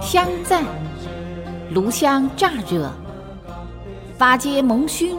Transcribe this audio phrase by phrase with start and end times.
[0.00, 0.64] 香赞，
[1.70, 2.90] 炉香乍热，
[4.16, 5.18] 法界蒙熏，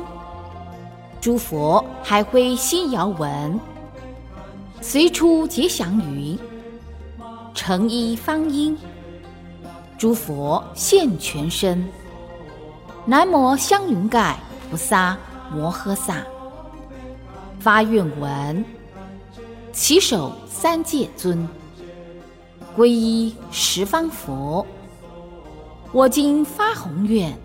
[1.22, 3.60] 诸佛还会心遥闻，
[4.82, 6.38] 随处结祥云，
[7.54, 8.76] 成一方音，
[9.96, 11.88] 诸佛现全身。
[13.06, 14.36] 南无香云盖
[14.72, 15.16] 菩萨
[15.54, 16.16] 摩诃萨，
[17.60, 18.64] 发愿文，
[19.74, 21.48] 起手三界尊，
[22.76, 24.66] 皈依十方佛。
[25.92, 27.38] 我今发宏愿，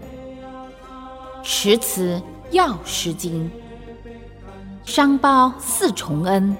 [1.43, 2.23] 持此
[2.53, 3.51] 药师经，
[4.85, 6.57] 上报四重恩，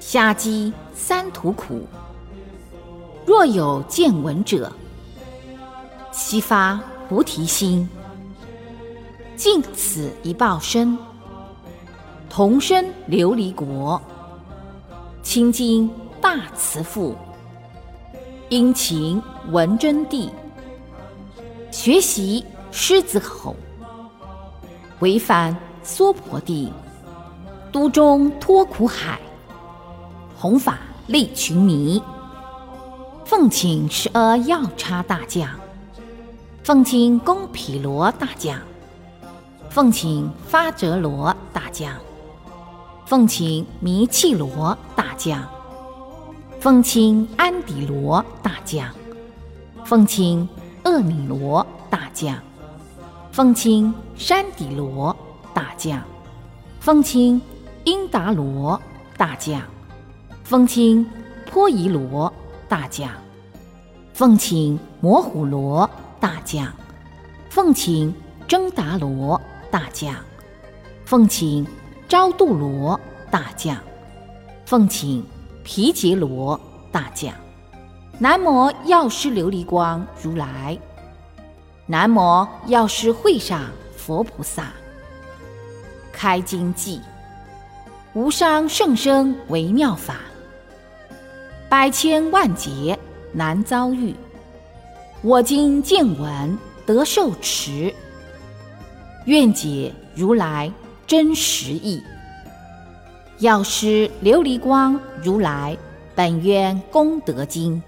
[0.00, 1.86] 下济三途苦。
[3.26, 4.72] 若有见闻者，
[6.10, 7.88] 悉发菩提心，
[9.36, 10.96] 尽此一报身，
[12.34, 14.00] 同生琉璃国，
[15.22, 17.14] 亲近大慈父，
[18.48, 20.30] 殷勤文真谛。
[21.70, 23.54] 学习狮子吼，
[25.00, 26.72] 违反娑婆地，
[27.70, 29.20] 都中脱苦海，
[30.38, 30.78] 弘法
[31.08, 32.02] 利群迷。
[33.26, 35.46] 奉请十阿药叉大将，
[36.64, 38.58] 奉请宫毗罗大将，
[39.68, 41.94] 奉请发哲罗大将，
[43.06, 45.46] 奉请弥契罗大将，
[46.60, 48.88] 奉请安底罗大将，
[49.84, 50.48] 奉请。
[50.84, 52.36] 厄米罗大将，
[53.30, 55.16] 奉请山底罗
[55.54, 56.02] 大将，
[56.80, 57.40] 奉请
[57.84, 58.82] 英达罗
[59.16, 59.62] 大将，
[60.42, 61.08] 奉请
[61.52, 62.32] 波夷罗
[62.68, 63.08] 大将，
[64.12, 66.66] 奉请摩虎罗大将，
[67.48, 68.12] 奉请
[68.48, 70.12] 征达罗大将，
[71.04, 71.64] 奉请
[72.12, 73.00] 昭度罗
[73.30, 73.74] 大将，
[74.66, 75.24] 奉请
[75.64, 77.32] 毗杰罗大将。
[78.18, 80.78] 南无药师琉璃光如来，
[81.86, 83.62] 南无药师会上
[83.96, 84.74] 佛菩萨。
[86.12, 87.00] 开经偈：
[88.12, 90.16] 无上甚深微妙法，
[91.70, 92.98] 百千万劫
[93.32, 94.14] 难遭遇。
[95.22, 97.90] 我今见闻得受持，
[99.24, 100.70] 愿解如来
[101.12, 102.02] 真实义。
[103.40, 105.76] 药师琉璃光如来
[106.14, 107.82] 本愿功德经。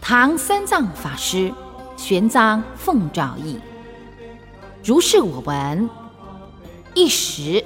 [0.00, 1.54] 唐三藏法师
[1.96, 3.56] 玄奘奉诏译。
[4.82, 5.88] 如是我闻。
[6.92, 7.64] 一时，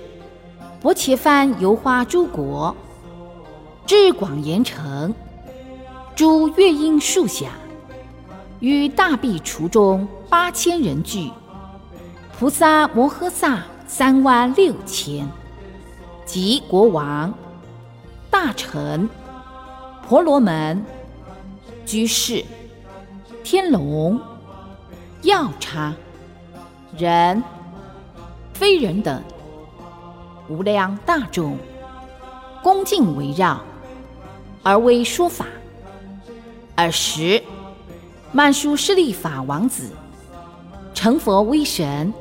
[0.82, 2.76] 薄伽梵游花诸国，
[3.86, 5.14] 至广严城，
[6.14, 7.52] 诸乐音树下，
[8.60, 11.30] 于大壁橱中八千人聚，
[12.38, 15.26] 菩萨摩诃萨三万六千，
[16.26, 17.34] 及国王、
[18.30, 19.08] 大臣、
[20.06, 20.84] 婆罗门。
[21.86, 22.44] 居士、
[23.42, 24.20] 天龙、
[25.22, 25.94] 药叉、
[26.98, 27.42] 人、
[28.52, 29.22] 非人等
[30.50, 31.56] 无量大众，
[32.62, 33.62] 恭敬围绕，
[34.62, 35.46] 而为说法。
[36.76, 37.42] 尔时，
[38.32, 39.90] 曼殊室利法王子
[40.92, 42.12] 成佛威神，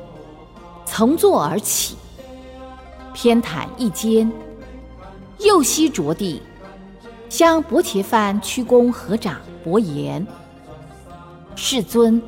[0.90, 1.96] 从坐而起，
[3.12, 4.32] 偏袒一肩，
[5.38, 6.40] 右膝着地，
[7.28, 9.36] 向薄伽梵屈躬合掌。
[9.62, 10.26] 佛言
[11.54, 12.22] ：“世尊，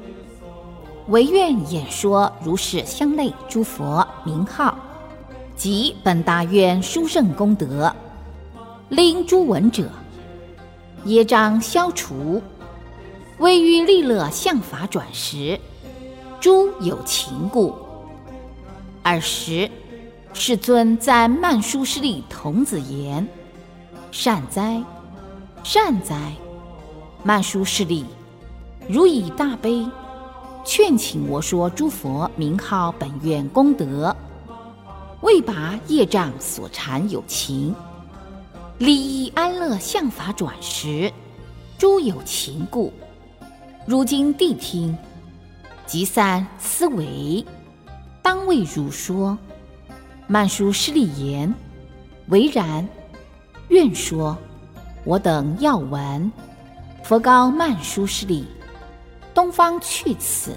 [1.08, 4.76] 唯愿演说如是相类诸佛名号，
[5.56, 7.90] 及本大愿殊胜功德，
[8.90, 9.88] 令诸闻者
[11.04, 12.42] 业障消除，
[13.38, 15.58] 为于利乐相法转时，
[16.40, 17.74] 诸有情故。
[19.02, 19.70] 尔时，
[20.32, 23.26] 世尊赞曼殊师利童子言：
[24.10, 24.82] 善哉，
[25.62, 26.32] 善哉。”
[27.22, 28.04] 曼殊室利，
[28.88, 29.86] 如以大悲，
[30.64, 34.16] 劝请我说诸佛名号本愿功德，
[35.20, 37.74] 为拔业障所缠有情，
[38.78, 41.12] 利益安乐相法转时，
[41.76, 42.90] 诸有情故。
[43.86, 44.96] 如今谛听，
[45.86, 47.44] 即散思维，
[48.22, 49.36] 当为汝说。
[50.26, 51.52] 曼殊师利言：
[52.28, 52.88] 唯然，
[53.68, 54.36] 愿说。
[55.04, 56.30] 我等要闻。
[57.02, 58.46] 佛告曼殊师利
[59.34, 60.54] ：“东方去此，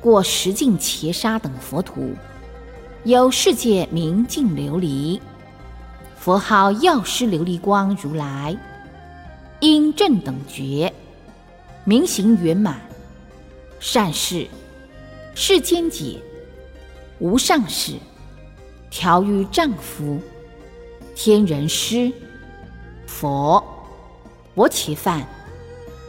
[0.00, 2.14] 过十境劫沙等佛土，
[3.04, 5.20] 有世界明镜琉璃，
[6.16, 8.56] 佛号药师琉璃光如来，
[9.60, 10.92] 因正等觉，
[11.84, 12.80] 明行圆满，
[13.78, 14.48] 善事，
[15.34, 16.20] 世间解，
[17.20, 17.94] 无上士，
[18.90, 20.20] 调御丈夫，
[21.16, 22.12] 天人师，
[23.06, 23.62] 佛，
[24.54, 25.26] 我且犯，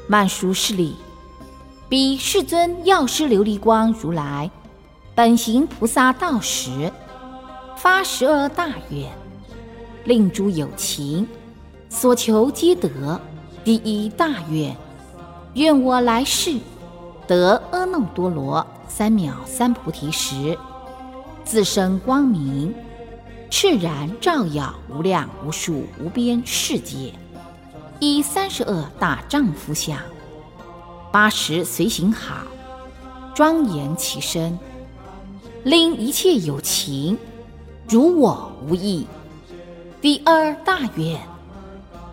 [0.08, 0.96] 曼殊室利，
[1.88, 4.52] 彼世尊药师琉璃光如来，
[5.16, 6.92] 本行菩萨道时，
[7.76, 9.12] 发十二大愿，
[10.04, 11.28] 令诸有情
[11.90, 13.20] 所求皆得。
[13.64, 14.76] 第一大愿，
[15.54, 16.58] 愿我来世
[17.28, 20.58] 得阿耨多罗三藐三菩提时，
[21.50, 22.72] 自生光明。
[23.50, 27.12] 炽然照耀无量无数无边世界，
[28.00, 29.98] 以三十二大丈夫相，
[31.12, 32.44] 八十随行好，
[33.34, 34.60] 庄严其身，
[35.64, 37.18] 令一切有情
[37.88, 39.08] 如我无异。
[40.00, 41.20] 第二大愿，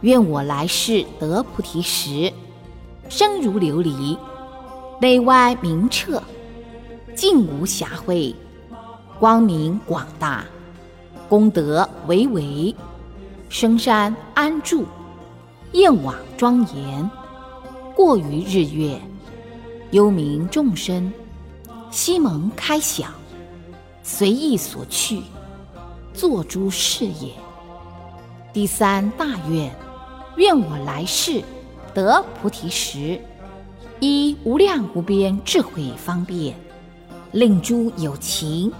[0.00, 2.32] 愿我来世得菩提时，
[3.10, 4.16] 身如琉璃，
[5.02, 6.22] 内外明澈，
[7.14, 8.34] 净无瑕秽，
[9.18, 10.44] 光明广大。
[11.28, 12.74] 功德巍巍，
[13.48, 14.84] 生山安住，
[15.72, 17.10] 焰网庄严，
[17.96, 19.00] 过于日月，
[19.90, 21.12] 幽冥众生，
[21.90, 23.06] 西蒙开晓，
[24.04, 25.22] 随意所去，
[26.14, 27.32] 作诸事业。
[28.52, 29.74] 第三大愿，
[30.36, 31.42] 愿我来世
[31.92, 33.20] 得菩提时，
[33.98, 36.54] 依无量无边智慧方便，
[37.32, 38.72] 令诸有情。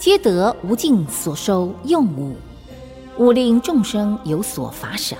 [0.00, 2.34] 皆得无尽所收用物，
[3.18, 5.18] 勿令众生有所法赏。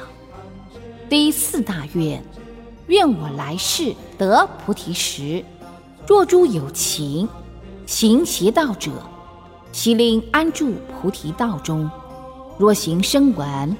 [1.06, 2.24] 第四大愿，
[2.86, 5.44] 愿我来世得菩提时，
[6.08, 7.28] 若诸有情
[7.84, 8.90] 行邪道者，
[9.70, 11.86] 悉令安住菩提道中；
[12.58, 13.76] 若行声闻、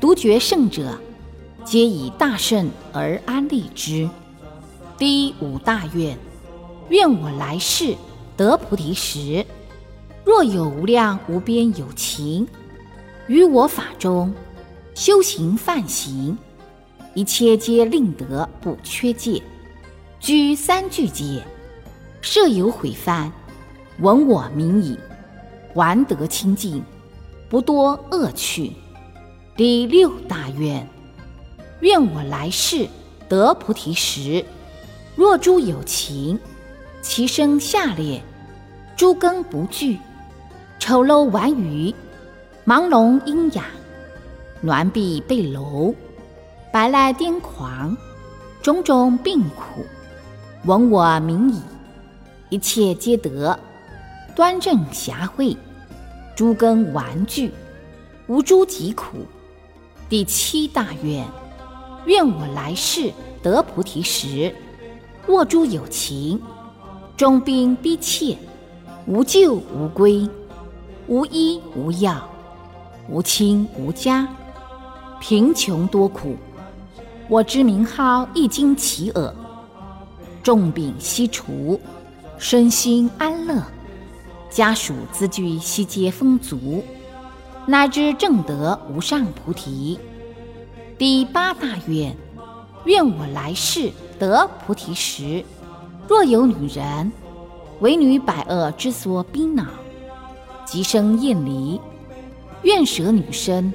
[0.00, 0.98] 独觉圣者，
[1.66, 4.08] 皆以大圣而安立之。
[4.96, 6.16] 第五大愿，
[6.88, 7.94] 愿我来世
[8.38, 9.44] 得菩提时。
[10.24, 12.48] 若有无量无边有情，
[13.26, 14.32] 于我法中
[14.94, 16.36] 修行犯行，
[17.12, 19.42] 一切皆令得不缺戒，
[20.18, 21.42] 居三聚戒，
[22.22, 23.30] 设有毁犯，
[24.00, 24.98] 闻我名已，
[25.74, 26.82] 还得清净，
[27.50, 28.72] 不多恶趣。
[29.54, 30.88] 第六大愿，
[31.80, 32.88] 愿我来世
[33.28, 34.42] 得菩提时，
[35.16, 36.40] 若诸有情，
[37.02, 38.22] 其生下列，
[38.96, 39.98] 诸根不具。
[40.86, 41.94] 丑陋顽愚，
[42.66, 43.62] 盲聋喑哑，
[44.62, 45.94] 挛臂背楼，
[46.70, 47.96] 白赖癫狂，
[48.60, 49.82] 种种病苦，
[50.66, 51.62] 闻我名已，
[52.50, 53.58] 一切皆得
[54.36, 55.56] 端正暇慧，
[56.36, 57.50] 诸根顽具，
[58.26, 59.16] 无诸疾苦。
[60.10, 61.26] 第七大愿，
[62.04, 63.10] 愿我来世
[63.42, 64.54] 得菩提时，
[65.28, 66.38] 握诸有情，
[67.16, 68.36] 重病逼切，
[69.06, 70.28] 无救无归。
[71.06, 72.26] 无医无药，
[73.10, 74.26] 无亲无家，
[75.20, 76.36] 贫穷多苦。
[77.28, 79.34] 我知名号一经其耳，
[80.42, 81.78] 重病悉除，
[82.38, 83.62] 身心安乐，
[84.48, 86.82] 家属资具悉皆丰足，
[87.66, 89.98] 乃至正得无上菩提。
[90.96, 92.16] 第八大愿，
[92.86, 95.44] 愿我来世得菩提时，
[96.08, 97.12] 若有女人，
[97.80, 99.66] 为女百恶之所逼恼。
[100.64, 101.80] 即生厌离，
[102.62, 103.72] 愿舍女身，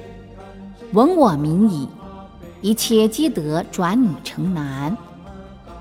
[0.92, 1.88] 闻我名已，
[2.60, 4.96] 一切皆得转女成男，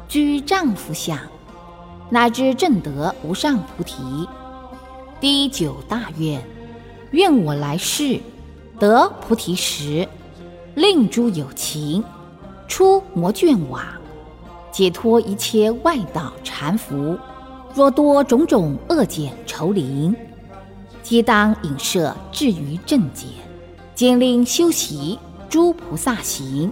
[0.07, 1.17] 居丈夫相，
[2.09, 4.27] 乃至正得无上菩提。
[5.19, 6.41] 第九大愿，
[7.11, 8.19] 愿我来世
[8.79, 10.07] 得菩提时，
[10.75, 12.03] 令诸有情
[12.67, 13.81] 出魔眷网，
[14.71, 17.17] 解脱一切外道缠缚。
[17.75, 20.15] 若多种种恶见愁灵。
[21.09, 23.25] 皆当引摄至于正解，
[23.95, 25.17] 兼令修习
[25.49, 26.71] 诸菩萨行，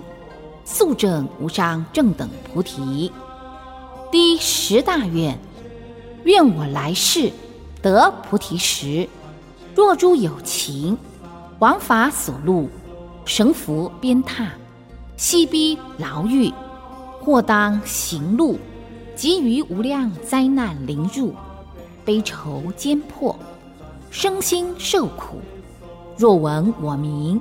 [0.64, 3.12] 速证无上正等菩提。
[4.12, 5.40] 第十大愿，
[6.24, 7.32] 愿我来世
[7.82, 9.10] 得菩提时，
[9.74, 10.96] 若诸有情，
[11.58, 12.70] 王法所录，
[13.26, 14.50] 绳缚鞭挞，
[15.18, 16.54] 西逼牢狱，
[17.22, 18.60] 或当行路，
[19.16, 21.34] 急于无量灾难临入，
[22.06, 23.36] 悲愁艰迫。
[24.10, 25.42] 生心受苦，
[26.18, 27.40] 若闻我名，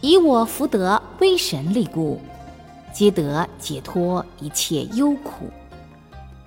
[0.00, 2.20] 以我福德威神力故，
[2.92, 5.50] 皆得解脱一切忧苦。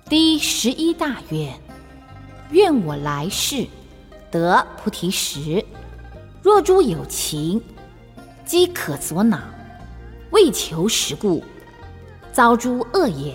[0.08, 1.54] 第十一大愿，
[2.50, 3.66] 愿我来世
[4.30, 5.64] 得菩提时，
[6.42, 7.62] 若诸有情，
[8.44, 9.38] 饥渴所恼，
[10.30, 11.42] 为求食故，
[12.32, 13.34] 遭诸恶业，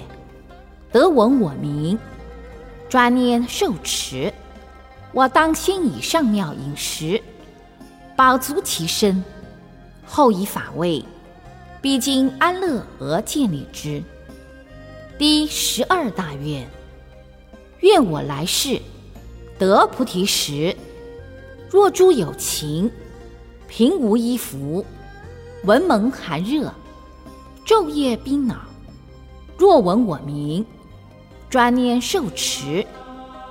[0.91, 1.97] 得闻我名，
[2.89, 4.31] 专念受持。
[5.13, 7.21] 我当先以上妙饮食，
[8.15, 9.23] 饱足其身，
[10.03, 11.05] 后以法位，
[11.83, 14.03] 必经安乐而建立之。
[15.15, 16.67] 第十二大愿：
[17.81, 18.81] 愿我来世
[19.59, 20.75] 得菩提时，
[21.69, 22.91] 若诸有情，
[23.67, 24.83] 贫无衣服，
[25.63, 26.73] 闻蒙寒热，
[27.67, 28.55] 昼夜冰恼，
[29.59, 30.65] 若闻我名，
[31.51, 32.83] 专念受持，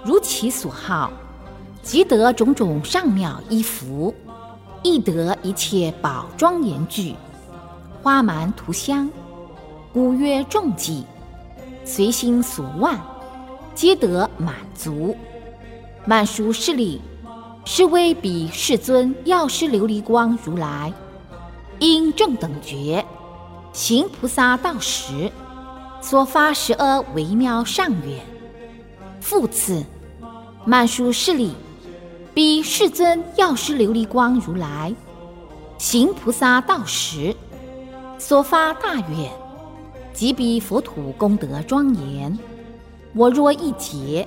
[0.04, 1.12] 如其所好，
[1.83, 4.15] 即得种种上妙衣服，
[4.83, 7.15] 亦得一切宝庄严具、
[8.03, 9.11] 花蛮涂香、
[9.93, 11.05] 古曰众伎。
[11.85, 12.97] 随心所望，
[13.75, 15.17] 皆得满足。
[16.05, 17.01] 曼殊势力，
[17.65, 20.93] 是为彼世尊药师琉璃光如来，
[21.81, 23.05] 因正等觉
[23.73, 25.31] 行菩萨道时，
[26.01, 28.21] 所发十阿微妙上愿。
[29.21, 29.85] 复次，
[30.65, 31.53] 曼殊势力，
[32.35, 34.95] 彼世尊药师琉璃光如来，
[35.77, 37.37] 行菩萨道时，
[38.19, 39.31] 所发大愿。
[40.15, 42.39] 即彼佛土功德庄严，
[43.12, 44.27] 我若一劫，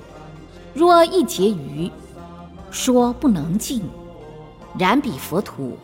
[0.72, 1.90] 若一劫余，
[2.70, 3.82] 说不能尽。
[4.78, 5.76] 然彼佛土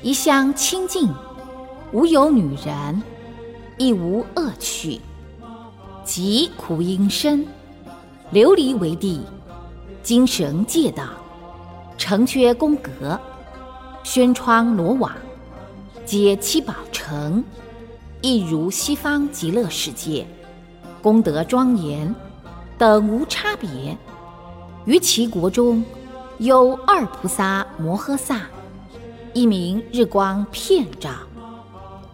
[0.00, 1.12] 一向清净，
[1.90, 3.02] 无有女人，
[3.78, 5.00] 亦无恶趣，
[6.04, 7.44] 即苦因深，
[8.32, 9.22] 琉璃为地，
[10.04, 11.04] 精神界道，
[11.98, 13.20] 城阙宫阁，
[14.04, 15.12] 轩窗罗网，
[16.06, 17.44] 皆七宝城。
[18.20, 20.24] 亦如西方极乐世界，
[21.02, 22.14] 功德庄严，
[22.78, 23.98] 等无差别。
[24.84, 25.84] 于其国中，
[26.38, 28.42] 有二菩萨摩诃萨，
[29.32, 31.10] 一名日光遍照，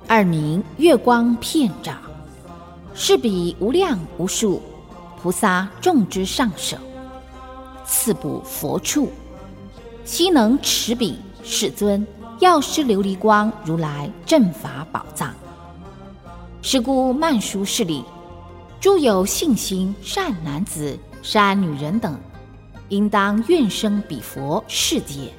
[0.08, 1.92] 二名月光遍照，
[2.94, 4.62] 是彼无量无数
[5.20, 6.76] 菩萨众之上首，
[7.84, 9.10] 次补佛处，
[10.04, 12.06] 悉能持彼世尊
[12.40, 15.34] 药师琉璃光如来正法宝藏。
[16.60, 18.04] 是故曼殊势力，
[18.80, 22.18] 诸有信心善男子、善女人等，
[22.88, 25.32] 应当愿生彼佛世界。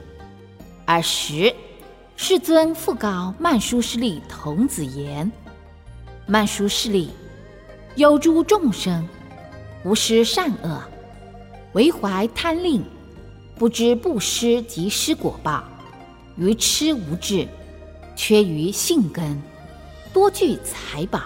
[0.86, 1.54] 尔时，
[2.16, 5.32] 世尊复告曼殊势力童子言
[6.28, 7.10] ：“曼殊势力，
[7.96, 9.08] 有诸众生，
[9.84, 10.82] 无施善恶，
[11.74, 12.84] 唯怀贪吝，
[13.58, 15.64] 不知布施及施果报，
[16.38, 17.48] 愚痴无智，
[18.16, 19.42] 缺于性根。”
[20.14, 21.22] 多具财宝，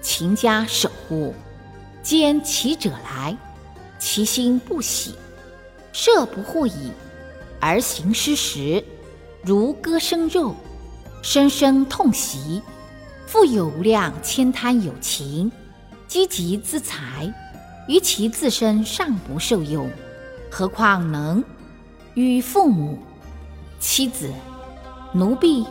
[0.00, 1.34] 勤加守护，
[2.02, 3.36] 兼其者来，
[3.98, 5.14] 其心不喜，
[5.92, 6.90] 设不惑矣。
[7.60, 8.82] 而行施时，
[9.42, 10.54] 如割生肉，
[11.22, 12.62] 生生痛惜。
[13.26, 15.50] 复有无量千贪有情，
[16.06, 17.32] 积极资财，
[17.86, 19.88] 于其自身尚不受用，
[20.50, 21.42] 何况能
[22.14, 22.98] 与父母、
[23.78, 24.30] 妻子、
[25.12, 25.66] 奴婢、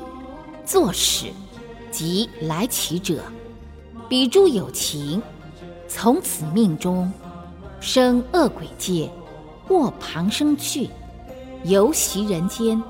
[0.65, 1.31] 作使？
[1.89, 3.23] 即来其者，
[4.07, 5.19] 彼诸有情，
[5.87, 7.11] 从此命中
[7.79, 9.09] 生恶鬼界，
[9.69, 10.89] 卧旁生去，
[11.63, 12.83] 游习人间，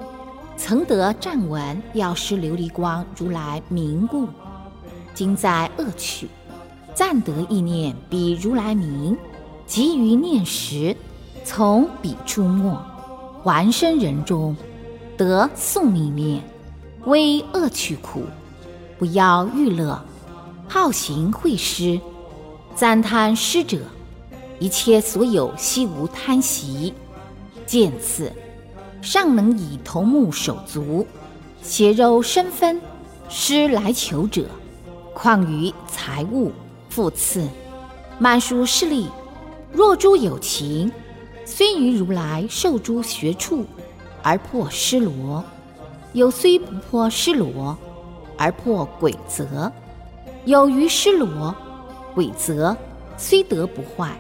[0.58, 4.28] 曾得暂闻药师琉璃光如来名故，
[5.14, 6.28] 今在恶趣，
[6.94, 9.16] 暂得意念彼如来名，
[9.66, 10.98] 即于念时，
[11.48, 12.78] 从彼出没，
[13.42, 14.54] 还生人中，
[15.16, 16.44] 得宿命念，
[17.06, 18.24] 为恶趣苦。
[19.00, 19.98] 不要欲乐，
[20.68, 22.02] 好行会施，
[22.76, 23.80] 赞叹施者，
[24.60, 26.94] 一切所有悉无贪习。
[27.66, 28.30] 见此，
[29.02, 31.08] 尚能以头目手足、
[31.62, 32.82] 血肉身分
[33.30, 34.50] 施来求者，
[35.14, 36.52] 况于财物
[36.90, 37.48] 复次。
[38.20, 39.08] 满书势力，
[39.72, 40.92] 若诸有情，
[41.50, 43.66] 虽于如来受诸学处
[44.22, 45.42] 而破失罗，
[46.12, 47.76] 有虽不破失罗。
[48.40, 49.72] 而破鬼则，
[50.46, 51.56] 有于失罗，
[52.14, 52.78] 鬼则
[53.18, 54.16] 虽得不坏，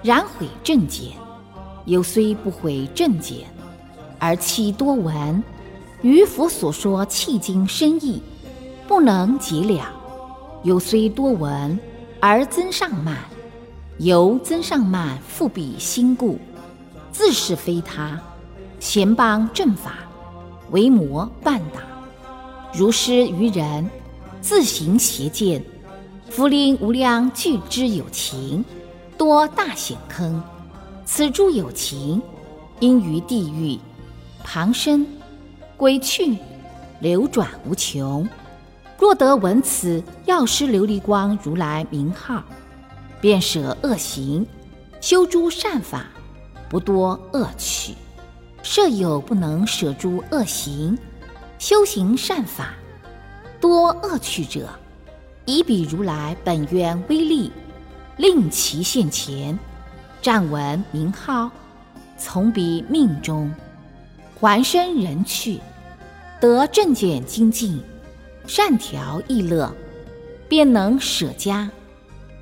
[0.00, 1.14] 然毁正解；
[1.84, 3.46] 有虽不毁正解，
[4.20, 5.42] 而气多闻，
[6.02, 8.22] 于佛所说气经深意，
[8.86, 9.86] 不能解了；
[10.62, 11.76] 有虽多闻，
[12.20, 13.16] 而增上慢，
[13.98, 16.38] 由增上慢复彼心故，
[17.18, 18.16] 自是非他，
[18.78, 19.94] 贤邦正法，
[20.70, 21.80] 为魔伴打。
[22.72, 23.90] 如施于人，
[24.40, 25.60] 自行邪见，
[26.30, 28.64] 福临无量具之有情，
[29.16, 30.40] 多大险坑。
[31.04, 32.22] 此诸有情，
[32.78, 33.76] 因于地狱
[34.44, 35.04] 旁生，
[35.76, 36.36] 鬼去，
[37.00, 38.28] 流转无穷。
[38.96, 42.44] 若得闻此药师琉璃光如来名号，
[43.20, 44.46] 便舍恶行，
[45.00, 46.06] 修诸善法，
[46.68, 47.94] 不多恶趣。
[48.62, 50.98] 设有不能舍诸恶行。
[51.58, 52.74] 修行善法，
[53.60, 54.68] 多恶趣者，
[55.44, 57.50] 以彼如来本愿威力，
[58.16, 59.58] 令其现前，
[60.22, 61.50] 暂闻名号，
[62.16, 63.52] 从彼命中，
[64.38, 65.58] 还生人去，
[66.40, 67.82] 得正见精进，
[68.46, 69.74] 善调意乐，
[70.48, 71.68] 便能舍家，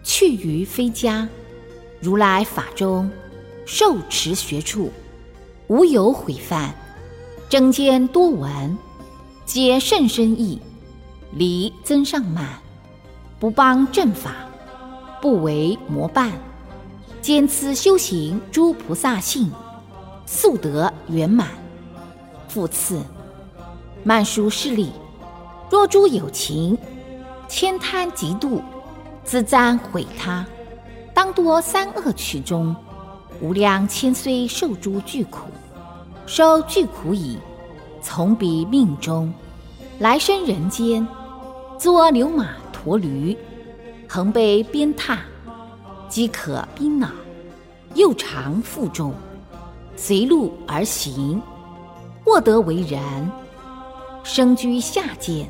[0.05, 1.27] 去于非家，
[2.03, 3.11] 如来法中，
[3.66, 4.90] 受持学处，
[5.66, 6.72] 无有毁犯。
[7.48, 8.79] 争间多闻，
[9.44, 10.61] 皆甚深意，
[11.33, 12.48] 离增上慢，
[13.38, 14.35] 不帮正法，
[15.20, 16.33] 不为魔伴，
[17.20, 19.50] 兼此修行诸菩萨性，
[20.26, 21.48] 速得圆满。
[22.48, 23.02] 复次，
[24.02, 24.92] 曼殊势力，
[25.70, 26.79] 若诸有情，
[27.48, 28.61] 悭贪嫉妒，
[29.24, 30.46] 自赞毁他，
[31.12, 32.74] 当多三恶趣中，
[33.40, 35.40] 无量千岁受诸巨苦。
[36.27, 37.38] 受巨苦矣，
[38.03, 39.33] 从彼命中，
[39.99, 41.07] 来生人间，
[41.79, 43.37] 作牛马驮驴，
[44.09, 45.18] 横被鞭挞，
[46.09, 47.11] 饥渴冰恼，
[47.94, 49.14] 又常负重，
[49.96, 51.40] 随路而行，
[52.25, 53.01] 获得为人，
[54.25, 55.49] 生居下贱，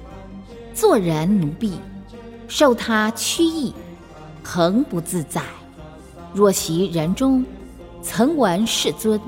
[0.74, 1.72] 做人奴婢，
[2.48, 3.72] 受他屈役，
[4.42, 5.40] 恒不自在。
[6.34, 7.42] 若习人中，
[8.08, 9.20] 曾闻世尊。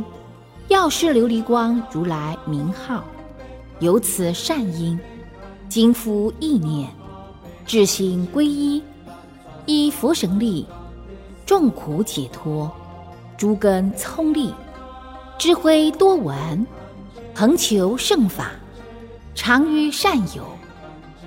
[0.69, 3.03] 药师琉璃光如来名号，
[3.81, 4.99] 由此善因，
[5.69, 6.89] 今复意念，
[7.67, 8.81] 至心皈依，
[9.67, 10.65] 依佛神力，
[11.45, 12.71] 众苦解脱，
[13.37, 14.55] 诸根聪利，
[15.39, 16.65] 智慧多闻，
[17.35, 18.53] 恒求圣法，
[19.35, 20.45] 常于善友，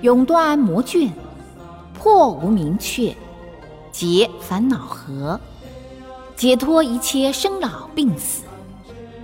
[0.00, 1.10] 永断魔眷，
[1.92, 3.14] 破无明却，
[3.92, 5.38] 解烦恼河，
[6.42, 8.42] 解脱一切生老病死。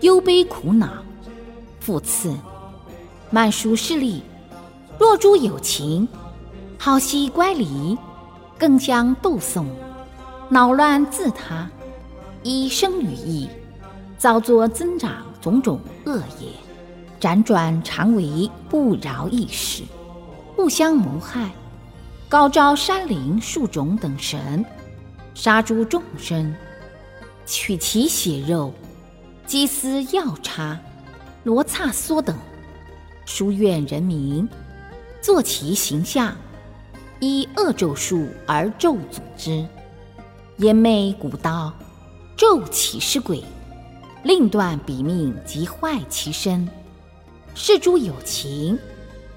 [0.02, 0.88] 忧悲苦恼，
[1.80, 2.32] 复次，
[3.28, 4.22] 慢书势力，
[5.00, 6.06] 若诸有情，
[6.78, 7.98] 好惜乖离，
[8.56, 9.66] 更将斗讼，
[10.48, 11.68] 恼乱自他，
[12.44, 13.48] 以生与意，
[14.16, 16.52] 造作增长种种恶业，
[17.20, 19.82] 辗转常为不饶一时，
[20.54, 21.50] 互相谋害，
[22.28, 24.64] 高招山林树种等神，
[25.34, 26.54] 杀诸众生，
[27.48, 28.72] 取其血肉。
[29.46, 30.78] 祭司药叉、
[31.42, 32.36] 罗刹梭等，
[33.24, 34.46] 书院人民，
[35.22, 36.36] 作其形象，
[37.18, 39.66] 以恶咒术而咒诅之，
[40.58, 41.72] 魇魅古刀，
[42.36, 43.42] 咒起是鬼，
[44.22, 46.68] 令断彼命及坏其身。
[47.54, 48.78] 是诸有情，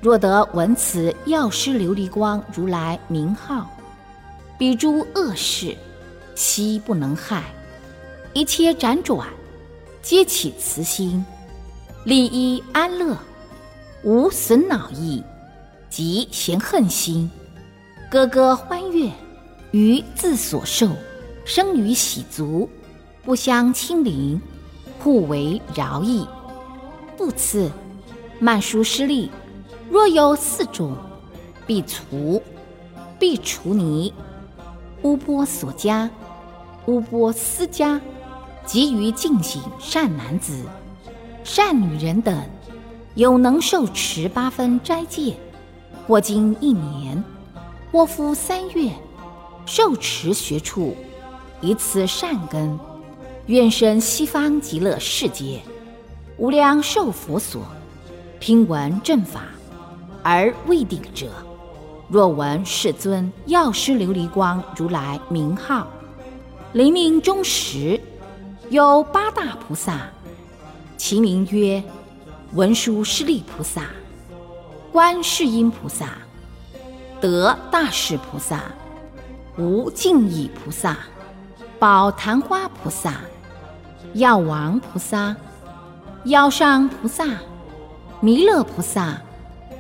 [0.02, 3.66] 若得闻此药师琉璃光如来名号，
[4.60, 5.74] 彼诸恶事
[6.36, 7.46] 悉不能害，
[8.34, 9.28] 一切辗转。
[10.02, 11.24] 皆起慈心，
[12.06, 13.16] 利益安乐，
[14.04, 15.24] 无损恼意，
[15.92, 17.30] 及嫌恨心，
[18.10, 19.12] 歌歌欢悦，
[19.70, 20.90] 于自所受，
[21.46, 22.68] 生于喜足，
[23.24, 24.42] 不相亲邻，
[24.98, 26.26] 互为饶益。
[27.16, 27.70] 不次，
[28.40, 29.30] 慢书失利，
[29.88, 30.98] 若有四种，
[31.68, 32.42] 必除，
[33.20, 34.12] 必除泥，
[35.04, 36.10] 乌波所加，
[36.88, 38.02] 乌波私家。
[38.66, 40.64] 急于进行善男子、
[41.44, 42.42] 善女人等，
[43.16, 45.36] 有能受持八分斋戒，
[46.08, 47.22] 或经一年，
[47.92, 48.92] 或夫三月，
[49.66, 50.96] 受持学处，
[51.60, 52.80] 以此善根，
[53.48, 55.60] 愿生西方极乐世界，
[56.38, 57.64] 无量寿佛所，
[58.40, 59.42] 听闻正法
[60.24, 61.30] 而未定者，
[62.08, 65.88] 若闻世尊药师琉璃光如来名号，
[66.72, 68.00] 临命终时。
[68.72, 70.08] 有八大菩萨，
[70.96, 71.84] 其名曰
[72.54, 73.88] 文殊师利菩萨、
[74.94, 76.12] 观世音菩萨、
[77.20, 78.62] 得大士菩萨、
[79.58, 80.98] 无尽意菩萨、
[81.80, 83.16] 宝昙花菩萨、
[84.14, 85.36] 药王菩萨、
[86.24, 87.28] 药上菩萨、
[88.22, 89.22] 弥勒菩萨，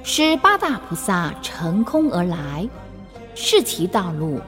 [0.03, 2.67] 是八大菩萨乘空而来，
[3.35, 4.41] 示其道路，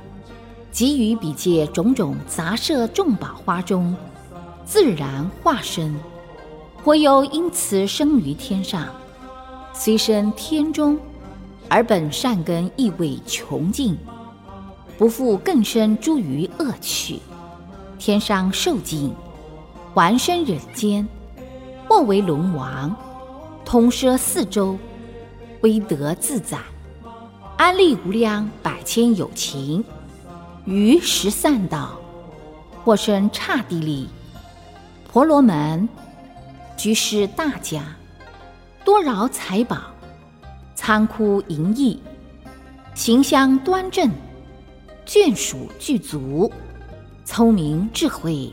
[0.69, 3.95] 给予彼界种种杂色众宝花中。
[4.65, 5.93] 自然化身，
[6.83, 8.87] 或有因此生于天上，
[9.73, 10.97] 虽生天中，
[11.69, 13.97] 而本善根亦未穷尽，
[14.97, 17.19] 不复更生诸于恶趣，
[17.99, 19.13] 天上受尽，
[19.93, 21.07] 还生人间，
[21.87, 22.95] 或为龙王，
[23.65, 24.77] 通摄四周，
[25.61, 26.57] 威德自在，
[27.57, 29.83] 安利无量百千有情，
[30.65, 31.91] 于十善道，
[32.83, 34.07] 或生刹地利。
[35.13, 35.87] 婆罗门，
[36.75, 37.83] 居士大家，
[38.83, 39.77] 多饶财宝，
[40.73, 42.01] 仓库盈溢，
[42.95, 44.09] 形象端正，
[45.05, 46.51] 眷属具足，
[47.25, 48.51] 聪明智慧，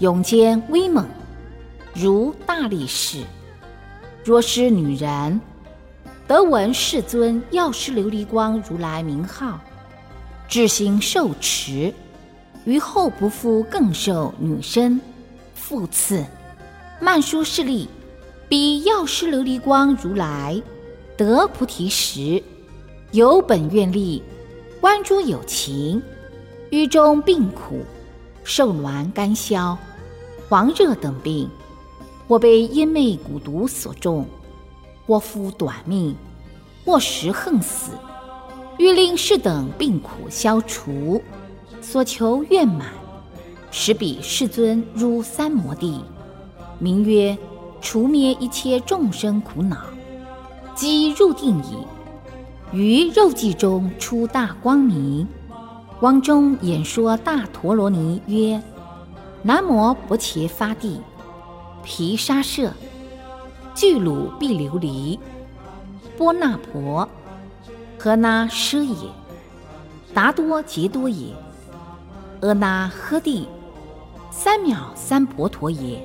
[0.00, 1.06] 勇健威猛，
[1.92, 3.22] 如大力士。
[4.24, 5.38] 若是女人，
[6.26, 9.60] 得闻世尊药师琉璃光如来名号，
[10.48, 11.92] 至心受持，
[12.64, 14.98] 于后不复更受女身。
[15.68, 16.24] 复次，
[17.00, 17.88] 曼殊势力，
[18.48, 20.62] 彼药师琉璃光如来
[21.16, 22.40] 得菩提时，
[23.10, 24.22] 有本愿力，
[24.80, 26.00] 观诸有情，
[26.70, 27.84] 于中病苦，
[28.44, 29.76] 受挛干消，
[30.48, 31.50] 黄热等病，
[32.28, 34.24] 或被阴魅蛊毒所中。
[35.04, 36.14] 或夫短命，
[36.84, 37.90] 或时横死，
[38.78, 41.20] 欲令是等病苦消除，
[41.82, 42.86] 所求愿满，
[43.78, 46.00] 使彼世尊入三摩地，
[46.78, 47.36] 名曰
[47.82, 49.76] 除灭一切众生苦恼。
[50.74, 51.76] 即入定矣，
[52.72, 55.28] 于肉髻中出大光明，
[56.00, 58.62] 光中演说大陀罗尼曰
[59.44, 60.98] ：“南无薄伽伐帝，
[61.84, 62.72] 毗沙舍。”
[63.76, 65.18] 巨鲁必琉璃，
[66.16, 67.06] 波那婆，
[67.98, 69.10] 何那奢也，
[70.14, 71.34] 达多杰多也，
[72.40, 73.46] 阿那诃帝，
[74.38, 75.98] 三藐三婆陀也，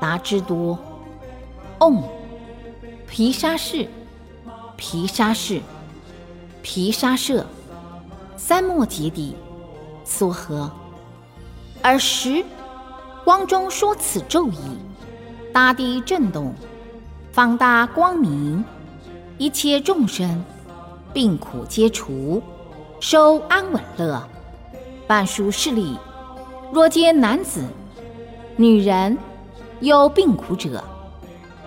[0.00, 0.76] 达之多，
[1.78, 2.02] 嗡，
[3.06, 3.86] 毗沙士，
[4.76, 5.60] 毗沙士，
[6.62, 7.46] 毗沙舍，
[8.36, 9.34] 三摩揭谛，
[10.04, 10.68] 娑诃。
[11.82, 12.44] 尔时，
[13.24, 14.54] 光中说此咒语，
[15.52, 16.52] 大地震动。
[17.30, 18.64] 放大光明，
[19.38, 20.44] 一切众生
[21.12, 22.42] 病苦皆除，
[22.98, 24.20] 收安稳乐。
[25.06, 25.96] 半书势力，
[26.70, 27.64] 若见男子、
[28.56, 29.16] 女人
[29.80, 30.84] 有病苦者，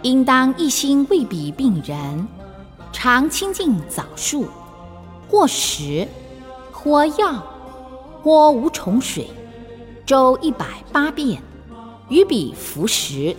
[0.04, 2.28] 应当一心为彼病人，
[2.92, 4.46] 常清净早树，
[5.28, 6.08] 或食，
[6.72, 7.44] 或药，
[8.22, 9.28] 或无虫水，
[10.06, 11.42] 周一百八遍，
[12.08, 13.36] 于彼服食，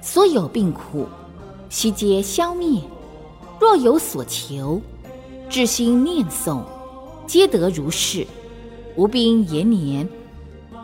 [0.00, 1.06] 所有病苦。
[1.68, 2.80] 悉皆消灭。
[3.60, 4.80] 若有所求，
[5.50, 6.62] 至心念诵，
[7.26, 8.26] 皆得如是。
[8.96, 10.08] 无病延年，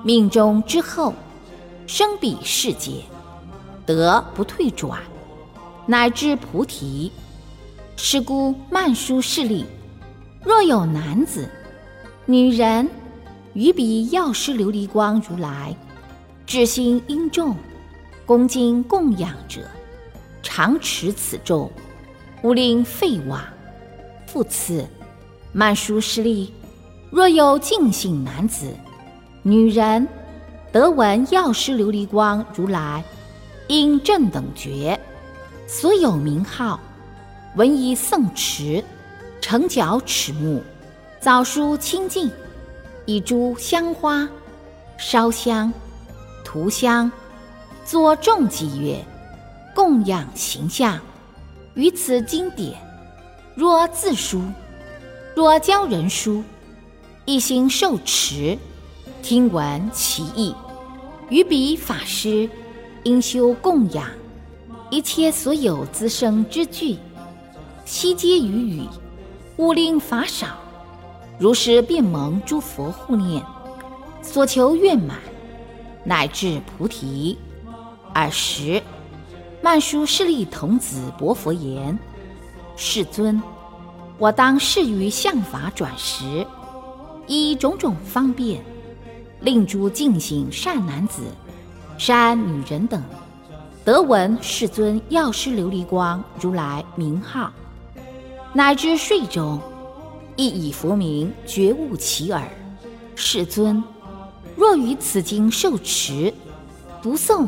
[0.03, 1.13] 命中之后，
[1.87, 3.03] 生彼世界，
[3.85, 4.99] 得不退转，
[5.87, 7.13] 乃至菩提。
[7.97, 9.67] 是故曼殊势力，
[10.43, 11.47] 若有男子、
[12.25, 12.89] 女人
[13.53, 15.77] 于彼药师琉璃光如来，
[16.47, 17.55] 至心殷重，
[18.25, 19.61] 恭敬供养者。
[20.43, 21.71] 常持此咒，
[22.43, 23.45] 勿令废瓦。
[24.27, 24.89] 复次，
[25.53, 26.55] 曼殊师利，
[27.11, 28.75] 若有净性男子、
[29.51, 30.07] 女人，
[30.71, 33.03] 得闻药师琉璃光如来，
[33.67, 34.97] 应正等觉，
[35.67, 36.79] 所有名号，
[37.57, 38.85] 闻以诵持，
[39.41, 40.63] 成角齿目，
[41.19, 42.31] 早书清净，
[43.07, 44.29] 以诸香花、
[44.97, 45.73] 烧香、
[46.45, 47.11] 涂香，
[47.85, 49.05] 作众伎乐。
[49.75, 51.01] 供养形象，
[51.75, 52.79] 于此经典，
[53.57, 54.43] 若自书，
[55.35, 56.45] 若教人书，
[57.25, 58.57] 一心受持，
[59.23, 60.55] 听闻其意，
[61.29, 62.49] 于彼法师
[63.05, 64.07] 应修供养，
[64.91, 66.97] 一切所有资生之具，
[67.85, 68.83] 悉皆于语，
[69.59, 70.47] 勿令法少。
[71.39, 73.45] 如是便蒙诸佛护念，
[74.23, 75.17] 所求愿满，
[76.05, 77.37] 乃至菩提。
[78.15, 78.83] 尔时。
[79.63, 81.99] 曼殊势利童子薄佛言
[82.77, 83.43] ：“世尊，
[84.17, 86.47] 我当示于相法转时，
[87.27, 88.65] 以种种方便，
[89.40, 91.22] 令诸净行善男子、
[91.96, 93.03] 善女人等，
[93.85, 97.50] 得闻世尊药师琉璃光如来名号，
[98.53, 99.61] 乃至睡中，
[100.37, 102.42] 亦以佛名觉悟其耳。
[103.14, 103.83] 世尊，
[104.57, 106.33] 若于此经受持、
[107.03, 107.46] 读诵。”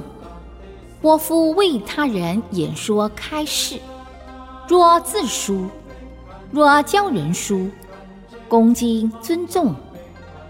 [1.03, 3.77] 我复为他人演说开示，
[4.69, 5.67] 若自书，
[6.53, 7.69] 若教人书，
[8.49, 9.75] 恭敬尊重，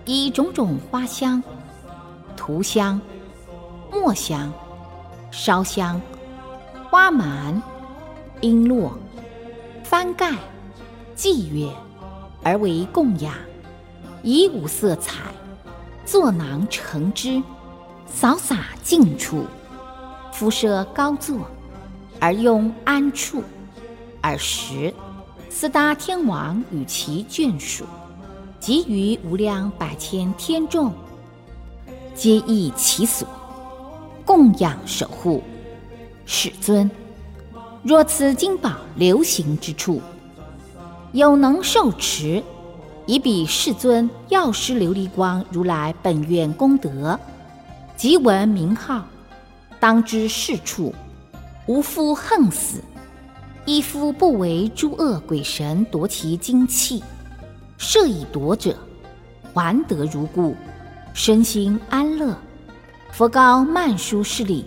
[0.05, 1.43] 以种种花香、
[2.37, 3.01] 涂香、
[3.91, 4.53] 墨香、
[5.31, 6.01] 烧香、
[6.91, 7.62] 花蛮、
[8.41, 8.91] 璎珞、
[9.85, 10.33] 翻盖、
[11.15, 11.69] 祭月，
[12.43, 13.33] 而为供养，
[14.23, 15.21] 以五色彩
[16.05, 17.43] 作囊成之，
[18.07, 19.47] 扫洒净处。
[20.33, 21.47] 敷设高座，
[22.19, 23.45] 而用安处。
[24.23, 24.93] 尔时，
[25.51, 27.85] 四大天王与其眷属，
[28.62, 30.92] 及于无量百千天众，
[32.14, 33.27] 皆依其所
[34.25, 35.42] 供养守护。
[36.25, 36.88] 世尊，
[37.83, 40.01] 若此金宝流行之处，
[41.11, 42.40] 有能受持，
[43.05, 47.18] 以彼世尊药师琉璃光如来本愿功德，
[47.96, 49.05] 即闻名号，
[49.81, 50.94] 当知是处
[51.66, 52.79] 无夫横死，
[53.64, 57.03] 一夫不为诸恶鬼神夺其精气，
[57.83, 58.77] 设以夺者，
[59.53, 60.55] 还得如故，
[61.12, 62.33] 身心安乐。
[63.11, 64.64] 佛告曼殊室利：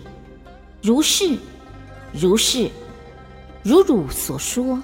[0.82, 1.34] 如是，
[2.12, 2.70] 如是，
[3.62, 4.80] 如汝所说。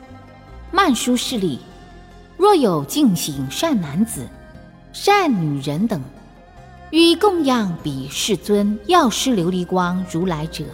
[0.70, 1.58] 曼殊室利，
[2.38, 4.26] 若有净行善男子、
[4.94, 6.00] 善女人等，
[6.90, 10.64] 欲供养彼世尊药师琉璃光如来者，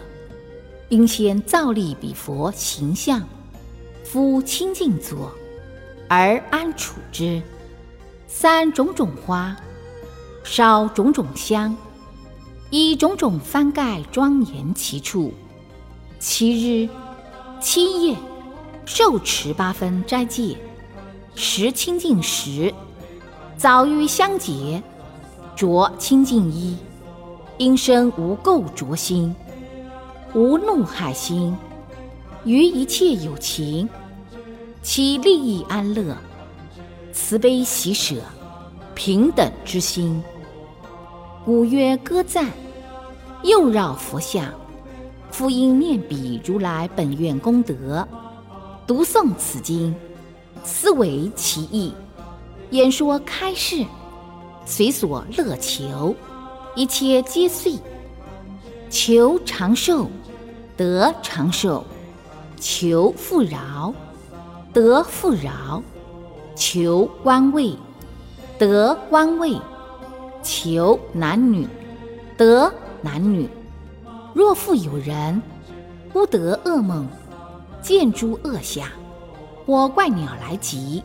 [0.87, 3.21] 应先造立彼佛形象，
[4.05, 5.29] 夫清净座，
[6.09, 7.41] 而安处之。
[8.27, 9.55] 三种种花，
[10.43, 11.73] 烧种种香，
[12.69, 15.33] 以种种幡盖庄严其处。
[16.19, 16.89] 七日、
[17.61, 18.17] 七夜。
[18.85, 20.57] 受持八分斋戒，
[21.35, 22.73] 食清净食，
[23.55, 24.81] 早于香洁，
[25.55, 26.75] 着清净衣，
[27.59, 29.35] 应生无垢浊心，
[30.33, 31.55] 无怒害心，
[32.45, 33.87] 于一切有情，
[34.81, 36.15] 其利益安乐，
[37.11, 38.15] 慈悲喜舍，
[38.95, 40.23] 平等之心。
[41.45, 42.49] 五曰歌赞，
[43.43, 44.45] 又绕佛像，
[45.31, 48.07] 复应念彼如来本愿功德。
[48.87, 49.93] 读诵此经，
[50.63, 51.93] 思维其意，
[52.71, 53.85] 演说开示，
[54.65, 56.15] 随所乐求，
[56.75, 57.75] 一切皆遂。
[58.89, 60.09] 求长寿，
[60.75, 61.83] 得长寿；
[62.59, 63.93] 求富饶，
[64.79, 65.83] 得富饶；
[66.55, 67.75] 求官位，
[68.57, 69.59] 得官位；
[70.41, 71.67] 求男女，
[72.37, 73.49] 得男女。
[74.33, 75.41] 若复有人，
[76.13, 77.05] 不得噩梦。
[77.81, 78.87] 见诸恶相，
[79.65, 81.03] 或怪鸟来集，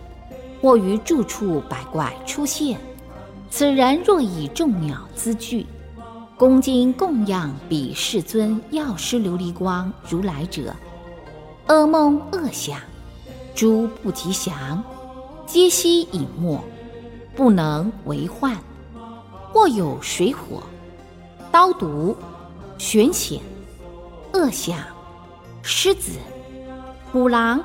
[0.63, 2.79] 或于住处百怪出现。
[3.51, 5.67] 此人若以众鸟资具，
[6.37, 10.73] 恭敬供养彼世尊药师琉璃光如来者，
[11.67, 12.79] 噩梦恶想，
[13.55, 14.83] 诸不吉祥，
[15.47, 16.61] 皆悉隐没，
[17.37, 18.57] 不能为患。
[19.53, 20.65] 或有水火、
[21.53, 22.17] 刀毒、
[22.77, 23.41] 玄险、
[24.33, 24.79] 恶想、
[25.63, 26.19] 狮子。
[27.13, 27.63] 虎狼、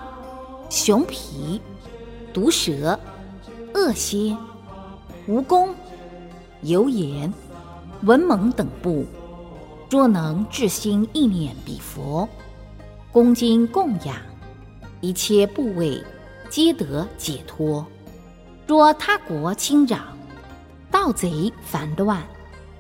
[0.70, 1.60] 熊皮、
[2.32, 3.00] 毒蛇、
[3.74, 4.38] 恶蝎、
[5.28, 5.70] 蜈蚣、
[6.62, 7.34] 油盐、
[8.04, 9.04] 文猛等部，
[9.90, 12.30] 若能至心意念彼佛，
[13.12, 14.16] 恭敬供养，
[15.02, 16.04] 一切部位
[16.50, 17.86] 皆得解脱。
[18.68, 20.00] 若他国侵扰、
[20.92, 22.22] 盗贼烦乱，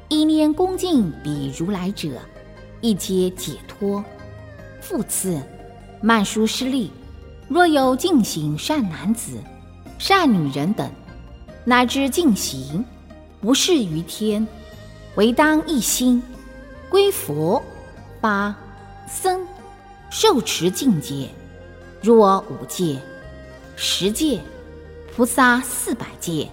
[0.07, 2.09] 一念恭敬彼如来者，
[2.81, 4.03] 亦皆解脱。
[4.81, 5.41] 复次。
[6.01, 6.89] 曼殊师利，
[7.49, 9.37] 若有净行善男子、
[9.97, 10.89] 善女人等，
[11.65, 12.85] 乃至净行，
[13.41, 14.47] 不是于天，
[15.15, 16.23] 唯当一心
[16.87, 17.61] 归佛、
[18.21, 18.57] 八
[19.09, 19.45] 僧，
[20.09, 21.27] 受持境界，
[22.01, 22.97] 若五戒、
[23.75, 24.39] 十戒、
[25.13, 26.47] 菩萨四百戒，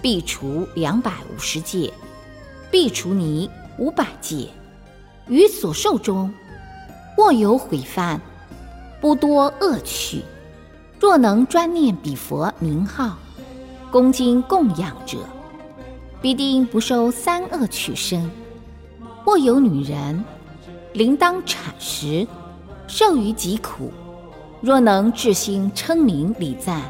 [0.00, 1.92] 必除两百五十戒，
[2.70, 4.48] 必除尼五百戒。
[5.28, 6.32] 于所受中，
[7.16, 8.20] 或有毁犯。
[9.00, 10.22] 不多恶趣，
[11.00, 13.16] 若能专念彼佛名号，
[13.90, 15.18] 恭敬供养者，
[16.20, 18.30] 必定不受三恶趣生。
[19.24, 20.24] 或有女人
[20.92, 22.26] 临当产时，
[22.86, 23.92] 受于疾苦，
[24.60, 26.82] 若能至心称名礼赞，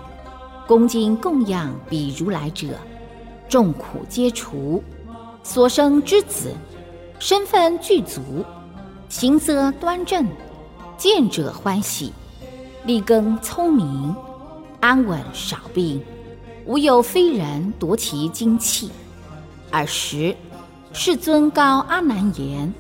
[0.67, 2.67] 恭敬供养彼如来者，
[3.49, 4.83] 众苦皆除，
[5.43, 6.53] 所生之子，
[7.21, 8.21] 身份具足，
[9.09, 10.27] 行色端正。
[10.97, 12.13] 见者欢喜，
[12.85, 14.15] 立根聪明，
[14.81, 16.03] 安稳少病，
[16.67, 18.91] 无有非人夺其精气。
[19.71, 20.37] 尔时，
[20.93, 22.71] 世尊告阿难言：“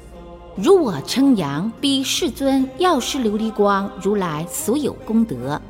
[0.56, 5.60] 如我称扬彼世尊药师琉璃光如来所有功德，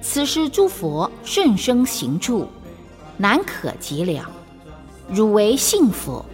[0.00, 2.46] 此时诸佛甚生行处，
[3.16, 4.28] 难可及了。
[5.08, 6.24] 汝为信佛？”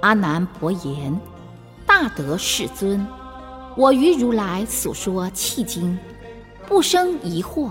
[0.00, 1.20] 阿难伯言
[1.86, 3.06] ：“大德世尊。”
[3.74, 5.98] 我于如来所说契经，
[6.66, 7.70] 不生疑惑，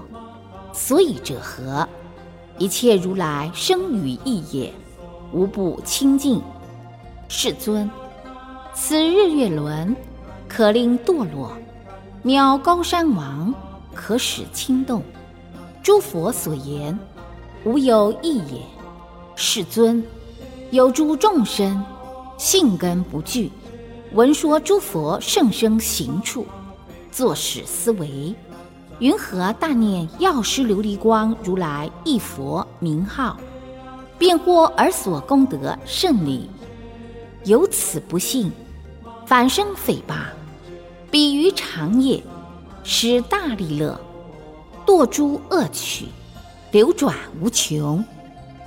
[0.74, 1.88] 所以者何？
[2.58, 4.74] 一切如来生于意也，
[5.32, 6.42] 无不清净。
[7.28, 7.88] 世尊，
[8.84, 9.96] 此日月轮
[10.48, 11.56] 可令堕落，
[12.26, 13.54] 渺高山王
[13.94, 15.04] 可使轻动。
[15.84, 16.98] 诸佛所言，
[17.63, 18.60] 无有异也。
[19.36, 20.04] 世尊，
[20.72, 21.82] 有诸众生
[22.39, 23.52] 性根不具。
[24.13, 26.48] 闻说诸佛圣生行处，
[27.12, 28.34] 作使思维，
[28.98, 33.38] 云何大念药师琉璃光如来一佛名号，
[34.17, 36.50] 便获尔所功德甚理。
[37.46, 38.52] 由此不信，
[39.26, 40.16] 反生诽谤，
[41.10, 42.22] 比于长夜，
[42.84, 44.00] 使大利乐，
[44.86, 46.08] 堕诸恶趣，
[46.72, 48.04] 流转无穷。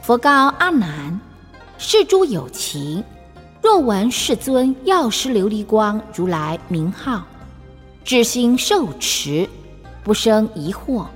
[0.03, 1.21] 佛告阿难：
[1.77, 3.05] 是诸有情，
[3.63, 7.25] 若闻世尊药师琉璃光如来名号，
[8.05, 9.49] 至心受持，
[10.03, 11.07] 不生疑惑，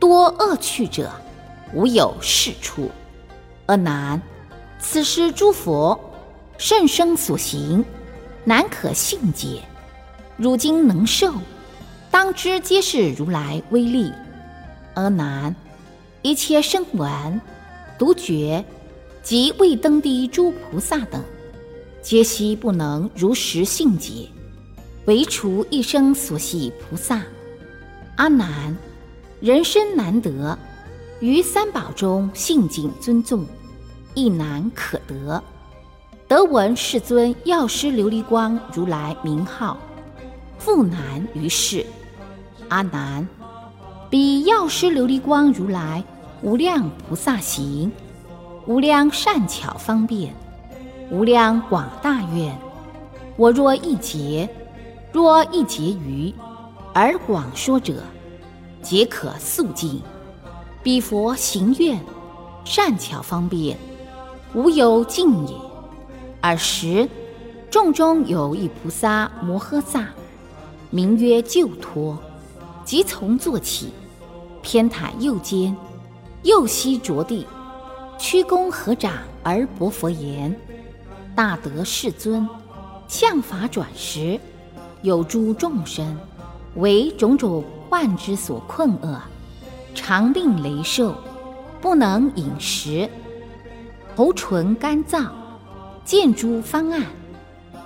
[0.00, 1.10] 多恶趣者，
[1.72, 2.90] 无有是处。
[3.66, 4.20] 阿难，
[4.80, 5.98] 此时诸佛。
[6.58, 7.84] 甚生所行，
[8.44, 9.62] 难可信解。
[10.36, 11.32] 如今能受，
[12.10, 14.12] 当知皆是如来威力。
[14.94, 15.54] 阿难，
[16.22, 17.40] 一切声闻、
[17.98, 18.64] 独觉
[19.22, 21.22] 及未登地诸菩萨等，
[22.02, 24.28] 皆悉不能如实信解，
[25.06, 27.22] 唯除一生所系菩萨。
[28.16, 28.76] 阿难，
[29.40, 30.58] 人生难得，
[31.20, 33.46] 于三宝中信敬尊重，
[34.14, 35.42] 亦难可得。
[36.32, 39.76] 得闻世尊药师琉璃光如来名号，
[40.58, 41.84] 复难于世。
[42.70, 43.28] 阿难，
[44.08, 46.02] 彼药师琉璃光如来
[46.40, 47.92] 无量菩萨行，
[48.64, 50.34] 无量善巧方便，
[51.10, 52.56] 无量广大愿。
[53.36, 54.48] 我若一劫，
[55.12, 56.32] 若一劫余，
[56.94, 58.02] 而广说者，
[58.80, 60.00] 皆可速尽。
[60.82, 62.02] 彼佛行愿，
[62.64, 63.76] 善巧方便，
[64.54, 65.54] 无有尽也。
[66.42, 67.08] 尔时，
[67.70, 70.08] 众中有一菩萨摩诃萨，
[70.90, 72.18] 名曰救脱，
[72.84, 73.92] 即从坐起，
[74.60, 75.74] 偏袒右肩，
[76.42, 77.46] 右膝着地，
[78.18, 79.12] 屈躬合掌
[79.44, 80.54] 而薄佛言
[81.36, 82.48] ：“大德世尊，
[83.06, 84.38] 相法转时，
[85.02, 86.18] 有诸众生
[86.74, 89.16] 为种种患之所困厄，
[89.94, 91.14] 常令雷受，
[91.80, 93.08] 不能饮食，
[94.16, 95.28] 喉唇干燥。”
[96.04, 97.06] 见诸方案，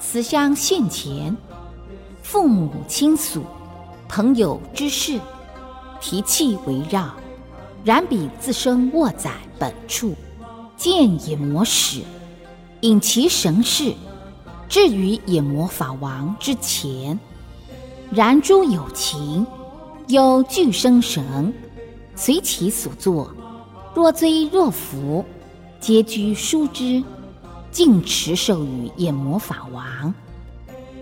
[0.00, 1.37] 此相现前，
[2.22, 3.44] 父母亲属、
[4.09, 5.20] 朋友之事，
[6.00, 7.14] 提气围绕，
[7.85, 10.14] 然彼自身卧在本处，
[10.76, 12.00] 见也魔使，
[12.81, 13.92] 引其神事，
[14.68, 17.19] 至于也魔法王之前。
[18.10, 19.46] 然诸有情，
[20.08, 21.52] 有具生神，
[22.14, 23.31] 随其所作，
[23.94, 25.25] 若罪若福，
[25.81, 27.02] 皆居殊之。
[27.77, 30.14] 净持授予眼魔法王，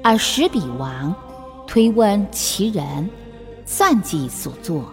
[0.03, 1.15] 而使彼王
[1.69, 3.09] 推问其人，
[3.65, 4.93] 算计所作，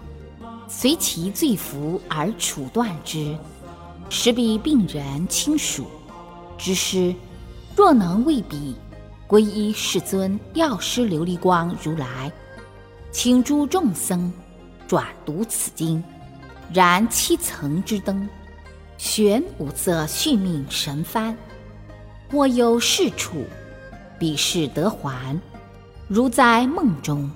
[0.68, 3.36] 随其罪福而处断之。
[4.12, 5.88] 使彼病人亲属
[6.56, 7.16] 之师，
[7.76, 8.76] 若能为彼
[9.28, 12.32] 皈依世尊药师琉璃光如来，
[13.12, 14.32] 请诸众僧
[14.88, 16.04] 转读此经，
[16.72, 18.30] 燃七层之灯，
[19.00, 21.36] 悬五色续命神幡。
[22.34, 23.44] 我有是处，
[24.18, 25.38] 彼是得还，
[26.08, 27.30] 如在梦中，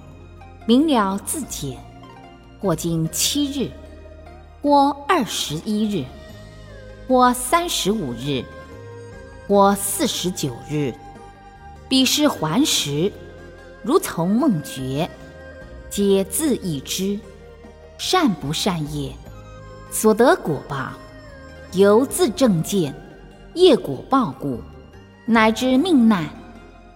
[0.65, 1.77] 明了自解。
[2.61, 3.69] 或经七日，
[4.61, 6.05] 或二十一日，
[7.07, 8.43] 或三十五日，
[9.47, 10.93] 或四十九日，
[11.89, 13.11] 彼是还时，
[13.83, 15.07] 如从梦觉，
[15.89, 17.19] 皆自已知。
[17.97, 19.11] 善不善业，
[19.91, 20.93] 所得果报，
[21.73, 22.95] 由自正见，
[23.53, 24.59] 业果报故。
[25.28, 26.30] 乃至命难，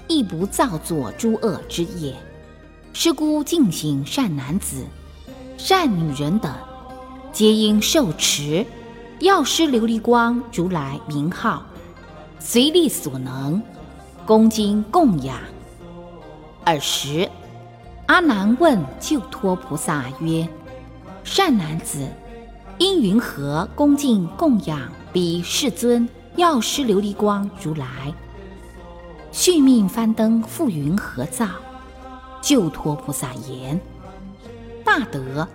[0.08, 2.16] 亦不造作诸恶之业。
[2.94, 4.86] 是故净行善男子、
[5.58, 6.54] 善女人等，
[7.32, 8.64] 皆应受持
[9.20, 11.66] 药师琉璃光如来名号，
[12.40, 13.60] 随力所能，
[14.28, 15.36] 恭敬供养。
[16.66, 17.28] 尔时，
[18.06, 20.48] 阿难问救脱菩萨曰
[21.24, 22.08] ：“善男子，
[22.78, 24.80] 因云何恭敬供养
[25.12, 26.08] 彼世尊？”
[26.40, 27.86] 药师琉璃光如来
[29.30, 31.46] 续命翻灯覆云合造？
[32.42, 33.78] 救脱菩萨言：
[34.86, 35.46] 大德，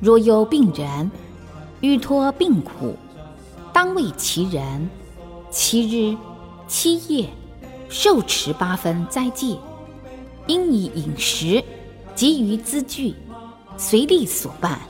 [0.00, 1.10] 若有病人
[1.82, 2.96] 欲脱病苦，
[3.74, 4.88] 当为其人
[5.50, 6.16] 七日
[6.66, 7.28] 七夜
[7.90, 9.58] 受持八分斋戒，
[10.46, 11.62] 应以饮食
[12.14, 13.14] 及于资具
[13.76, 14.80] 随力所办，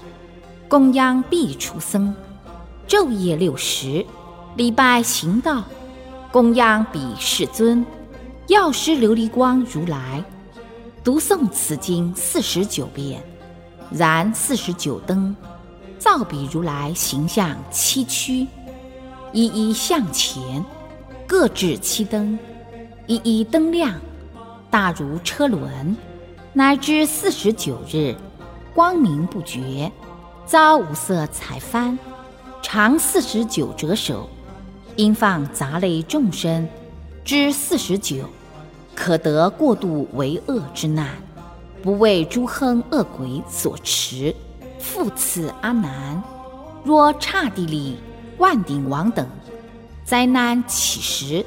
[0.69, 2.15] 供养必出僧，
[2.87, 4.07] 昼夜六时。
[4.57, 5.65] 礼拜行道，
[6.31, 7.85] 供养彼世尊，
[8.47, 10.23] 药师琉璃光如来，
[11.03, 13.21] 读诵此经四十九遍，
[13.91, 15.35] 燃四十九灯，
[15.99, 18.47] 造彼如来形象七躯，
[19.33, 20.65] 一一向前，
[21.27, 22.39] 各置七灯，
[23.09, 24.01] 一一灯亮，
[24.71, 25.97] 大如车轮，
[26.53, 28.15] 乃至四十九日，
[28.73, 29.91] 光明不绝，
[30.47, 31.99] 遭五色彩幡，
[32.63, 34.29] 长四十九折首，
[34.97, 36.69] 应放杂类众生，
[37.25, 38.29] 之四十九，
[38.95, 41.09] 可得过度为恶之难，
[41.83, 44.35] 不为诸亨恶鬼所持。
[44.79, 46.23] 复次阿难，
[46.85, 47.97] 若刹帝利、
[48.39, 49.27] 万顶王等
[50.05, 51.45] 灾难起时，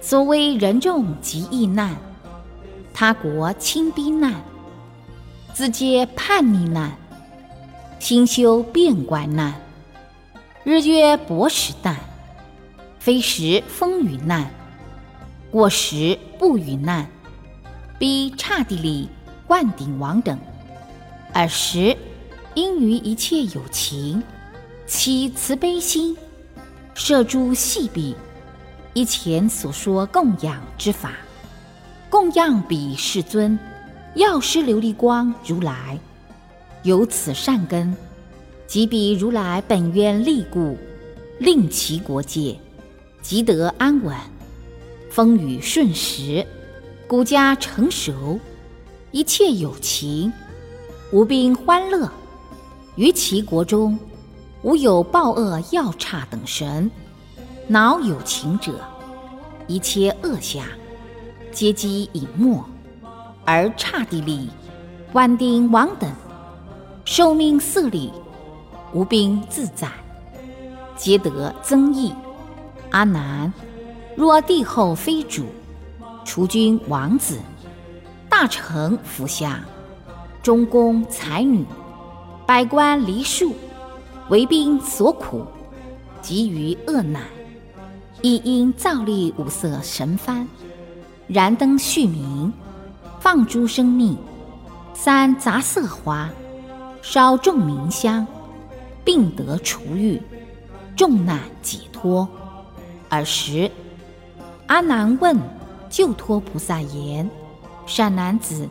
[0.00, 1.96] 所谓人众及异难，
[2.92, 4.34] 他国亲逼难，
[5.54, 6.96] 自皆叛逆难，
[8.00, 9.54] 心修变怪难，
[10.64, 11.96] 日月薄时难，
[13.04, 14.50] 非时风雨难，
[15.50, 17.06] 过时不雨难，
[17.98, 19.10] 逼刹帝利、
[19.46, 20.38] 万顶王等，
[21.34, 21.94] 尔时。
[22.54, 24.22] 因于一切有情，
[24.86, 26.16] 起慈悲心，
[26.94, 28.16] 摄诸细彼，
[28.94, 31.12] 以前所说供养之法，
[32.08, 33.58] 供养彼世尊，
[34.14, 35.98] 药师琉璃光如来，
[36.84, 37.94] 有此善根，
[38.66, 40.78] 即彼如来本愿力故，
[41.38, 42.56] 令其国界，
[43.24, 44.14] 即得安稳，
[45.10, 46.46] 风雨顺时，
[47.08, 48.38] 国家成熟，
[49.12, 50.30] 一切有情，
[51.10, 52.06] 无病欢乐。
[52.96, 53.98] 于其国中，
[54.60, 56.90] 无有暴恶要差等神，
[57.66, 58.74] 恼有情者，
[59.66, 60.62] 一切恶相，
[61.50, 62.62] 皆积隐没，
[63.46, 64.50] 而刹帝利、
[65.14, 66.12] 万丁王等，
[67.06, 68.12] 寿命色力，
[68.92, 69.90] 无兵自在，
[70.94, 72.12] 皆得增益。
[72.94, 73.52] 阿难，
[74.14, 75.46] 若帝后非主，
[76.24, 77.40] 除君王子，
[78.28, 79.58] 大臣福相，
[80.44, 81.66] 中宫才女。
[82.46, 83.52] 百官离数，
[84.28, 85.44] 为兵所苦，
[86.22, 87.20] 急于恶难，
[88.22, 90.46] 亦因造立五色神幡，
[91.26, 92.52] 燃灯续明，
[93.18, 94.16] 放诸生命，
[94.94, 96.30] 三杂色花，
[97.02, 98.24] 烧众明香，
[99.04, 100.22] 病得除欲，
[100.94, 102.28] 众难解脱。
[103.10, 103.70] 尔时，
[104.66, 105.36] 阿难问
[105.88, 107.28] 救脱菩萨言
[107.86, 108.68] ：“善男子，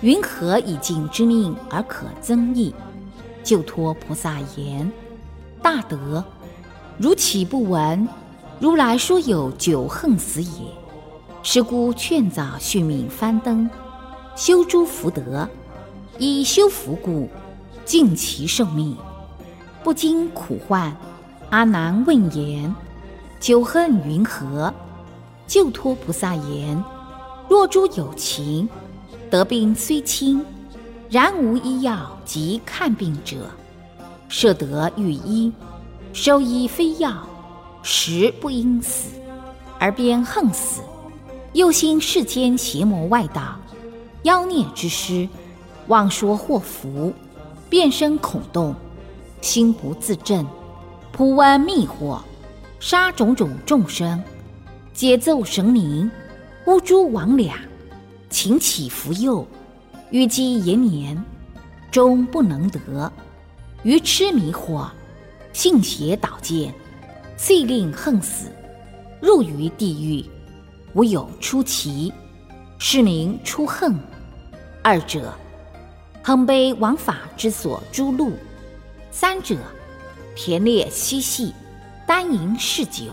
[0.00, 2.74] 云何以尽之命而可增益？”
[3.42, 4.90] 救脱菩萨言
[5.60, 6.24] ：“大德，
[6.98, 8.08] 如岂不闻
[8.60, 10.50] 如来说有九横死也？
[11.42, 13.68] 是故劝早续命翻灯，
[14.36, 15.48] 修诸福德，
[16.18, 17.28] 以修福故，
[17.84, 18.96] 尽其寿命，
[19.82, 20.96] 不经苦患。”
[21.50, 22.72] 阿难问言
[23.42, 24.72] ：“九恨云何？”
[25.48, 26.82] 救脱菩萨言
[27.50, 28.68] ：“若诸有情
[29.28, 30.42] 得病虽轻。”
[31.10, 33.50] 然无医药及看病者，
[34.28, 35.52] 设得御医，
[36.14, 37.26] 收医非药，
[37.82, 39.10] 实不应死，
[39.78, 40.80] 而便横死。
[41.52, 43.56] 又兴世间邪魔外道、
[44.22, 45.28] 妖孽之师，
[45.88, 47.12] 妄说祸福，
[47.68, 48.74] 变生恐动，
[49.42, 50.46] 心不自正，
[51.10, 52.20] 普闻密惑，
[52.82, 54.20] 杀种种众生，
[54.92, 56.10] 解奏神明，
[56.66, 57.52] 污诸魍魉，
[58.28, 59.46] 请起福佑。
[60.10, 61.24] 欲积延年，
[61.92, 63.08] 终不能得；
[63.84, 64.88] 愚痴迷惑，
[65.52, 66.74] 信邪导见，
[67.36, 68.48] 遂令横死，
[69.20, 70.24] 入于地狱。
[70.92, 72.12] 无有出奇，
[72.80, 73.96] 是名出横。
[74.82, 75.32] 二者，
[76.20, 78.32] 横悲王法之所诸路；
[79.12, 79.56] 三者，
[80.34, 81.54] 田猎嬉戏，
[82.06, 83.12] 单营嗜酒，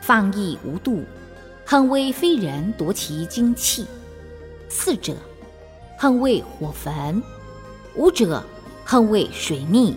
[0.00, 1.04] 放逸无度，
[1.64, 3.84] 横为非人夺其精气；
[4.68, 5.14] 四者。
[5.98, 7.22] 恨为火焚，
[7.94, 8.42] 五者
[8.84, 9.94] 恨为水溺，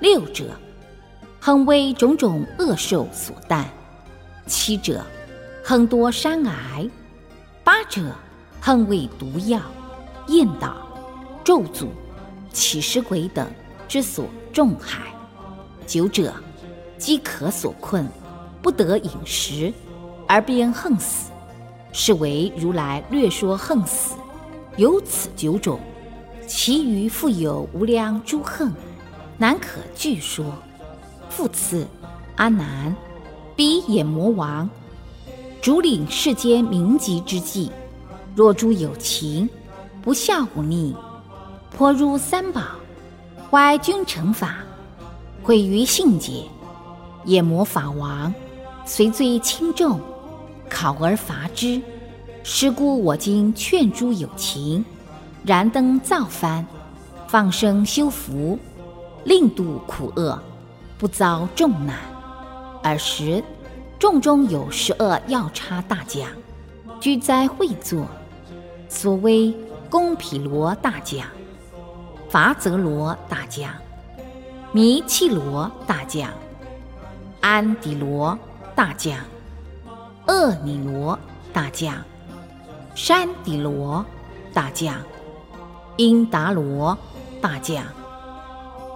[0.00, 0.44] 六者
[1.40, 3.64] 恨为种种恶兽所啖，
[4.46, 5.04] 七者
[5.64, 6.88] 恨多山癌，
[7.64, 8.14] 八者
[8.60, 9.60] 恨为毒药、
[10.28, 10.76] 焰导、
[11.42, 11.88] 咒诅、
[12.52, 13.44] 起尸鬼等
[13.88, 15.12] 之所重害，
[15.84, 16.32] 九者
[16.98, 18.08] 饥渴所困，
[18.62, 19.72] 不得饮食
[20.26, 21.30] 而便横死，
[21.92, 24.14] 是为如来略说横死。
[24.76, 25.78] 有此九种，
[26.46, 28.72] 其余复有无量诸恨，
[29.38, 30.46] 难可具说。
[31.28, 31.86] 复次，
[32.36, 32.94] 阿难，
[33.56, 34.68] 彼眼魔王，
[35.60, 37.70] 主领世间名籍之际，
[38.36, 39.48] 若诸有情，
[40.00, 40.94] 不孝不逆，
[41.76, 42.62] 颇入三宝，
[43.50, 44.58] 怀君臣法，
[45.42, 46.44] 毁于信解，
[47.26, 48.32] 眼魔法王，
[48.84, 50.00] 随罪轻重，
[50.68, 51.80] 考而罚之。
[52.42, 54.84] 是故我今劝诸有情，
[55.44, 56.64] 燃灯造幡，
[57.26, 58.58] 放生修福，
[59.24, 60.38] 令度苦厄，
[60.98, 61.96] 不遭重难。
[62.82, 63.42] 尔时，
[63.98, 66.28] 众中有十二要差大将，
[67.00, 68.06] 居在会座。
[68.90, 69.52] 所谓
[69.88, 71.26] 贡毗罗大将、
[72.28, 73.72] 伐泽罗大将、
[74.70, 76.30] 弥契罗大将、
[77.46, 78.38] 安迪罗
[78.74, 79.18] 大将、
[80.26, 81.18] 厄尼罗
[81.52, 81.94] 大将、
[82.94, 84.02] 山底罗
[84.54, 84.96] 大将、
[85.98, 86.96] 因达罗
[87.42, 87.84] 大将、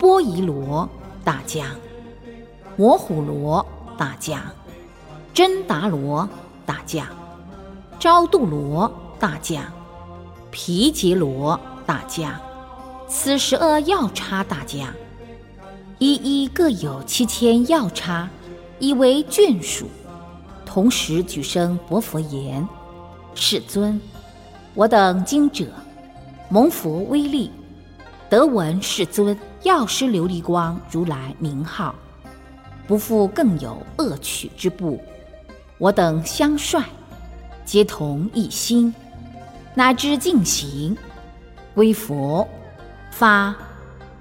[0.01, 0.89] 波夷罗
[1.23, 1.67] 大将、
[2.75, 3.67] 摩虎罗
[3.99, 4.41] 大将、
[5.35, 6.27] 真达罗
[6.65, 7.07] 大将。
[7.99, 8.91] 昭度罗
[9.21, 9.63] 大将、
[10.51, 12.33] 皮杰罗大将、
[13.07, 14.89] 此十二要叉大将，
[15.99, 18.27] 一一各有七千要叉，
[18.79, 19.87] 以为眷属。
[20.65, 22.67] 同时举声薄佛言
[23.35, 24.01] ：“世尊，
[24.75, 25.67] 我等今者
[26.49, 27.51] 蒙佛威力，
[28.29, 31.95] 得闻世尊药师琉璃光如来名号，
[32.87, 35.01] 不复更有恶取之部。
[35.79, 36.83] 我等相率。”
[37.65, 38.95] 皆同一心，
[39.75, 40.97] 乃至进行，
[41.75, 42.49] 归佛、
[43.11, 43.55] 法、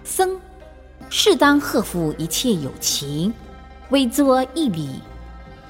[0.04, 0.38] 僧，
[1.10, 3.34] 适当贺复一切有情，
[3.90, 4.90] 为作一礼，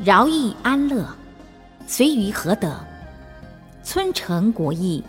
[0.03, 1.07] 饶益安乐，
[1.85, 2.75] 随于何等，
[3.83, 5.03] 村城国邑，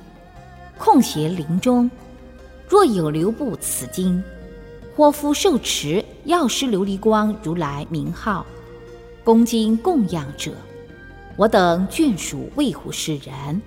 [0.77, 1.91] 空闲林中，
[2.69, 4.23] 若有留步此经，
[4.95, 8.45] 或复受持药师琉璃光如来名号，
[9.25, 10.53] 恭敬供养者。
[11.39, 13.63] 我等眷属为护世人，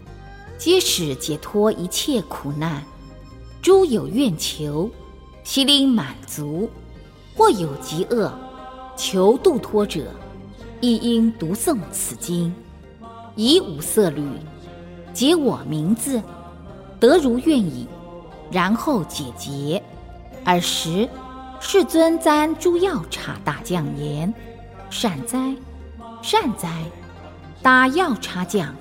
[0.60, 2.84] 皆使解脱一切苦难。
[3.60, 4.88] 诸有愿求，
[5.44, 6.70] 悉令满足；
[7.36, 8.32] 或有疾厄，
[8.96, 10.12] 求度脱者，
[10.80, 12.54] 亦应读诵此经，
[13.36, 14.24] 以五色律
[15.14, 16.22] 解我名字，
[17.00, 17.88] 得如愿矣。
[18.52, 19.82] 然后解结。
[20.44, 21.08] 尔时，
[21.60, 24.34] 世尊赞诸药叉大将言
[24.90, 25.56] ：“善哉，
[26.22, 26.84] 善哉！”
[27.64, 28.76] 答药叉将，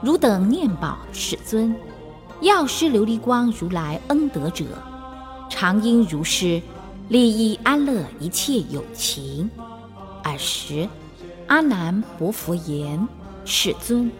[0.00, 1.76] 汝等念宝世尊，
[2.40, 4.64] 药师琉璃光如来恩德者，
[5.50, 6.62] 常应如是
[7.08, 9.50] 利益安乐一切有情。
[10.24, 10.88] 尔时，
[11.46, 13.06] 阿难薄佛言
[13.44, 14.10] ：“世尊，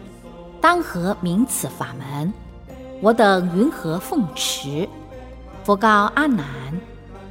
[0.61, 2.33] 当何名此法门？
[3.01, 4.87] 我等云何奉持？”
[5.63, 6.45] 佛告阿难：“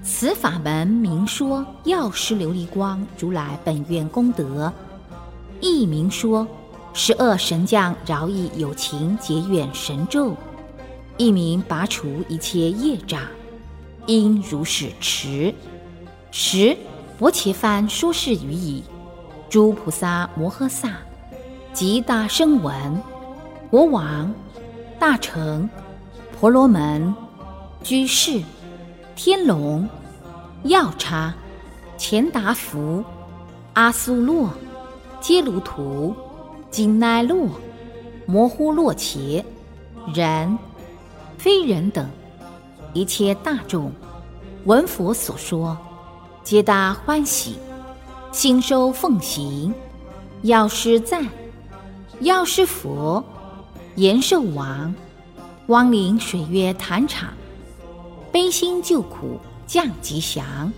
[0.02, 4.72] 此法门名说药师琉璃光如来本愿功德，
[5.60, 6.46] 亦名说。”
[6.94, 10.36] 十二神将饶益有情结怨神咒，
[11.16, 13.22] 一名拔除一切业障，
[14.06, 15.54] 应如是持。
[16.30, 16.76] 十
[17.18, 18.82] 佛伽梵说是语已，
[19.48, 20.98] 诸菩萨摩诃萨
[21.72, 23.02] 及大声闻、
[23.70, 24.34] 国王、
[24.98, 25.68] 大臣、
[26.38, 27.14] 婆罗门、
[27.82, 28.42] 居士、
[29.14, 29.88] 天龙、
[30.64, 31.34] 药叉、
[31.96, 33.04] 钱达福、
[33.74, 34.50] 阿苏洛、
[35.20, 36.14] 揭卢图。
[36.70, 37.50] 金奈洛、
[38.24, 39.44] 摩呼洛伽、
[40.14, 40.58] 人、
[41.36, 42.08] 非人等
[42.94, 43.90] 一切大众，
[44.64, 45.76] 闻佛所说，
[46.44, 47.56] 皆大欢喜，
[48.30, 49.72] 心收奉行。
[50.42, 51.26] 药师赞，
[52.20, 53.24] 药师佛，
[53.94, 54.94] 延寿王，
[55.66, 57.30] 光临水月坛场，
[58.30, 60.70] 悲心救苦降吉祥，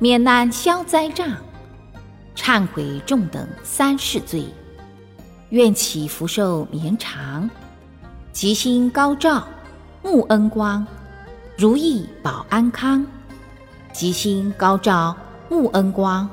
[0.00, 1.28] 免难消灾障，
[2.34, 4.44] 忏悔众等三世罪。
[5.50, 7.48] 愿祈福寿绵长，
[8.32, 9.46] 吉星高照，
[10.02, 10.86] 沐恩光，
[11.58, 13.04] 如意保安康。
[13.92, 15.16] 吉星高照，
[15.50, 16.30] 沐恩光，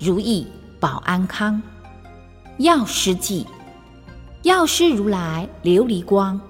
[0.00, 0.44] 如意
[0.80, 1.62] 保安康。
[2.58, 3.46] 药师记，
[4.42, 6.40] 药师如来琉璃光，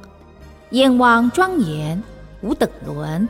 [0.71, 2.03] 眼望庄严
[2.41, 3.29] 无等伦，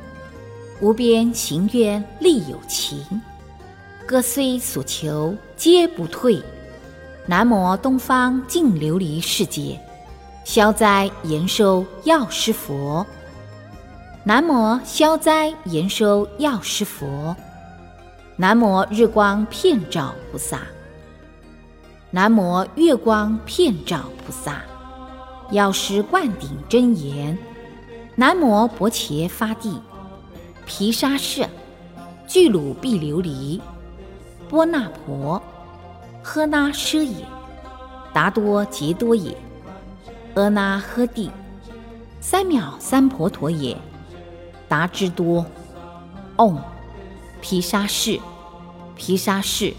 [0.81, 3.05] 无边行愿力有情，
[4.07, 6.41] 各虽所求皆不退。
[7.27, 9.81] 南无东方净琉璃世界，
[10.45, 13.05] 消灾延寿药师佛。
[14.29, 17.37] 南无消灾延寿药师佛。
[18.35, 20.63] 南无日光遍照菩萨。
[22.11, 24.63] 南无月光遍照菩萨。
[25.53, 27.39] 药师灌顶真言。
[28.17, 29.81] 南无薄伽发帝，
[30.67, 31.49] 毗沙舍，
[32.27, 33.61] 俱卢毕琉璃，
[34.49, 35.41] 波那婆。
[36.25, 37.25] 诃那奢也，
[38.13, 39.37] 达多杰多也，
[40.35, 41.31] 阿那呵地，
[42.21, 43.79] 三藐三婆陀也，
[44.69, 45.45] 达之多，
[46.37, 46.57] 唵，
[47.41, 48.21] 毗沙士，
[48.97, 49.73] 毗沙士，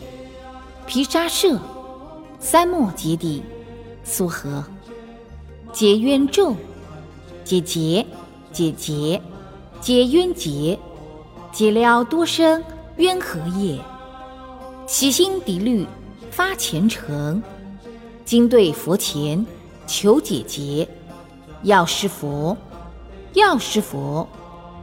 [0.86, 1.60] 毗沙舍，
[2.40, 3.42] 三摩揭谛，
[4.04, 4.64] 苏合，
[5.72, 6.56] 解冤咒，
[7.44, 8.06] 解结，
[8.52, 9.22] 解结，
[9.82, 10.78] 解冤结，
[11.52, 12.64] 解了多生
[12.98, 13.80] 冤何业，
[14.86, 15.86] 起心涤虑。
[16.30, 17.42] 发虔诚，
[18.24, 19.44] 今对佛前
[19.88, 20.88] 求解结，
[21.64, 22.56] 药师佛，
[23.34, 24.28] 药师佛，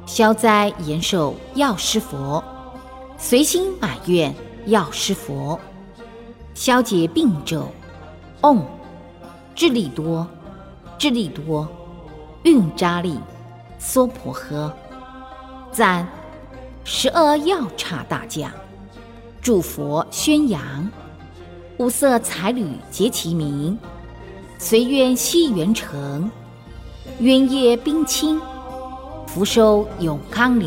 [0.07, 2.43] 消灾延寿药师佛，
[3.17, 4.35] 随心满愿
[4.67, 5.59] 药师佛，
[6.55, 7.67] 消解病咒
[8.43, 8.63] 嗡，
[9.55, 10.27] 智力多，
[10.99, 11.67] 智力多，
[12.43, 13.19] 运扎利，
[13.79, 14.71] 娑婆诃，
[15.73, 16.07] 赞
[16.85, 18.51] 十二药叉大将，
[19.41, 20.91] 诸佛宣扬，
[21.79, 23.77] 五色彩缕结其名，
[24.59, 26.31] 随愿西元成。
[27.21, 28.41] 冤业冰清，
[29.35, 30.61] 福寿永康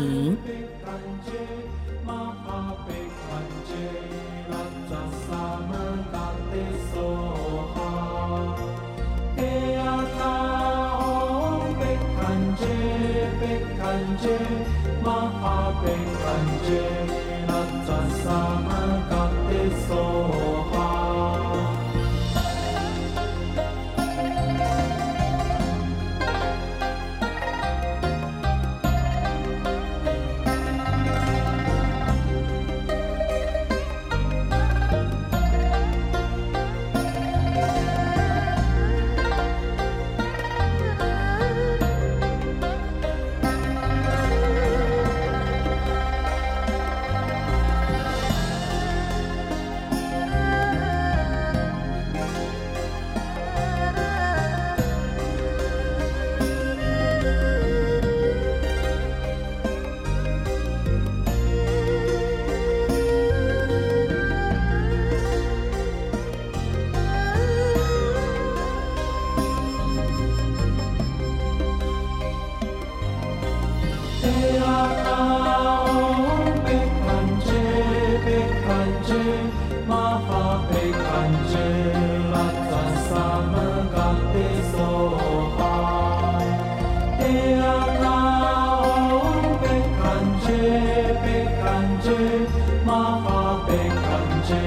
[92.84, 94.62] Mahabekanche,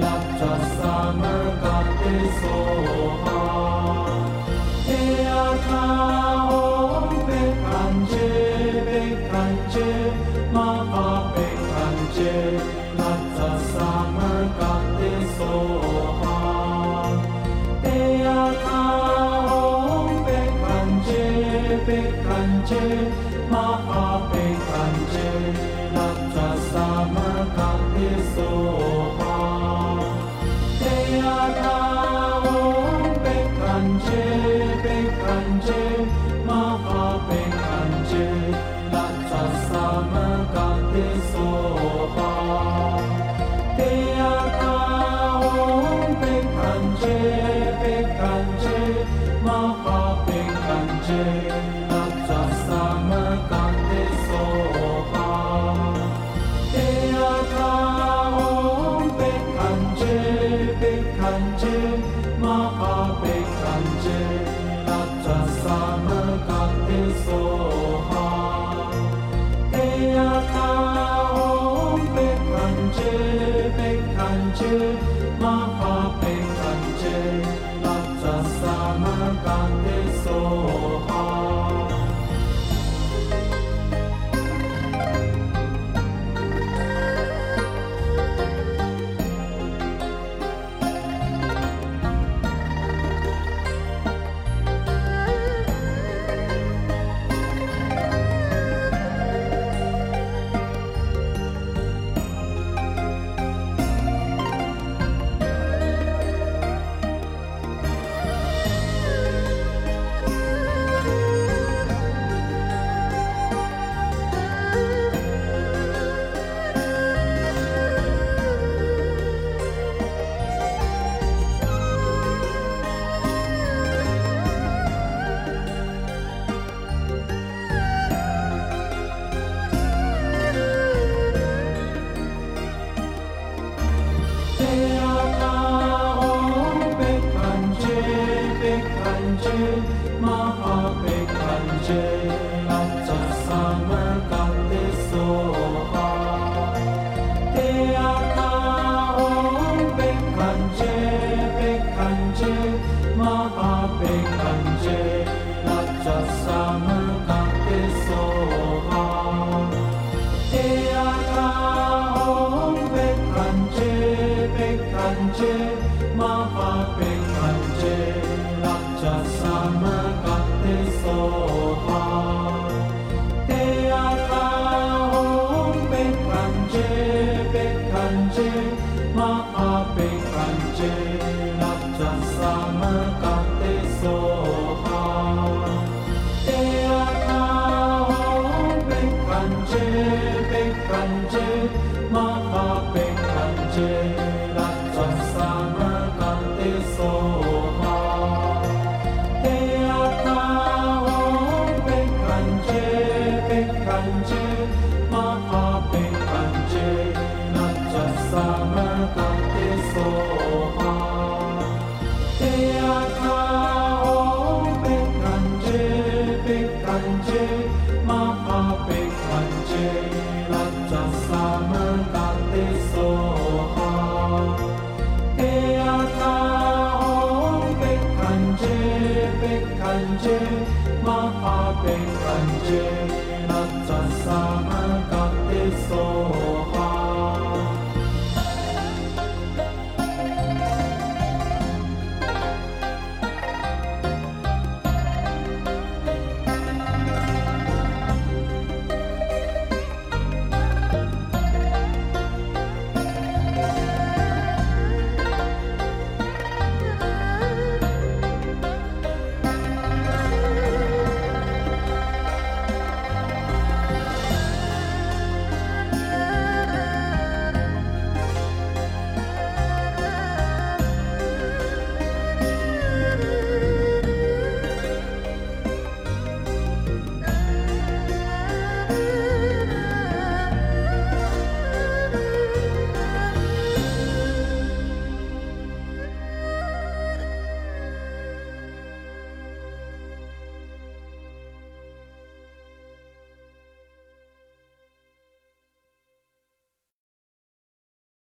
[0.00, 1.37] Lapta Summer.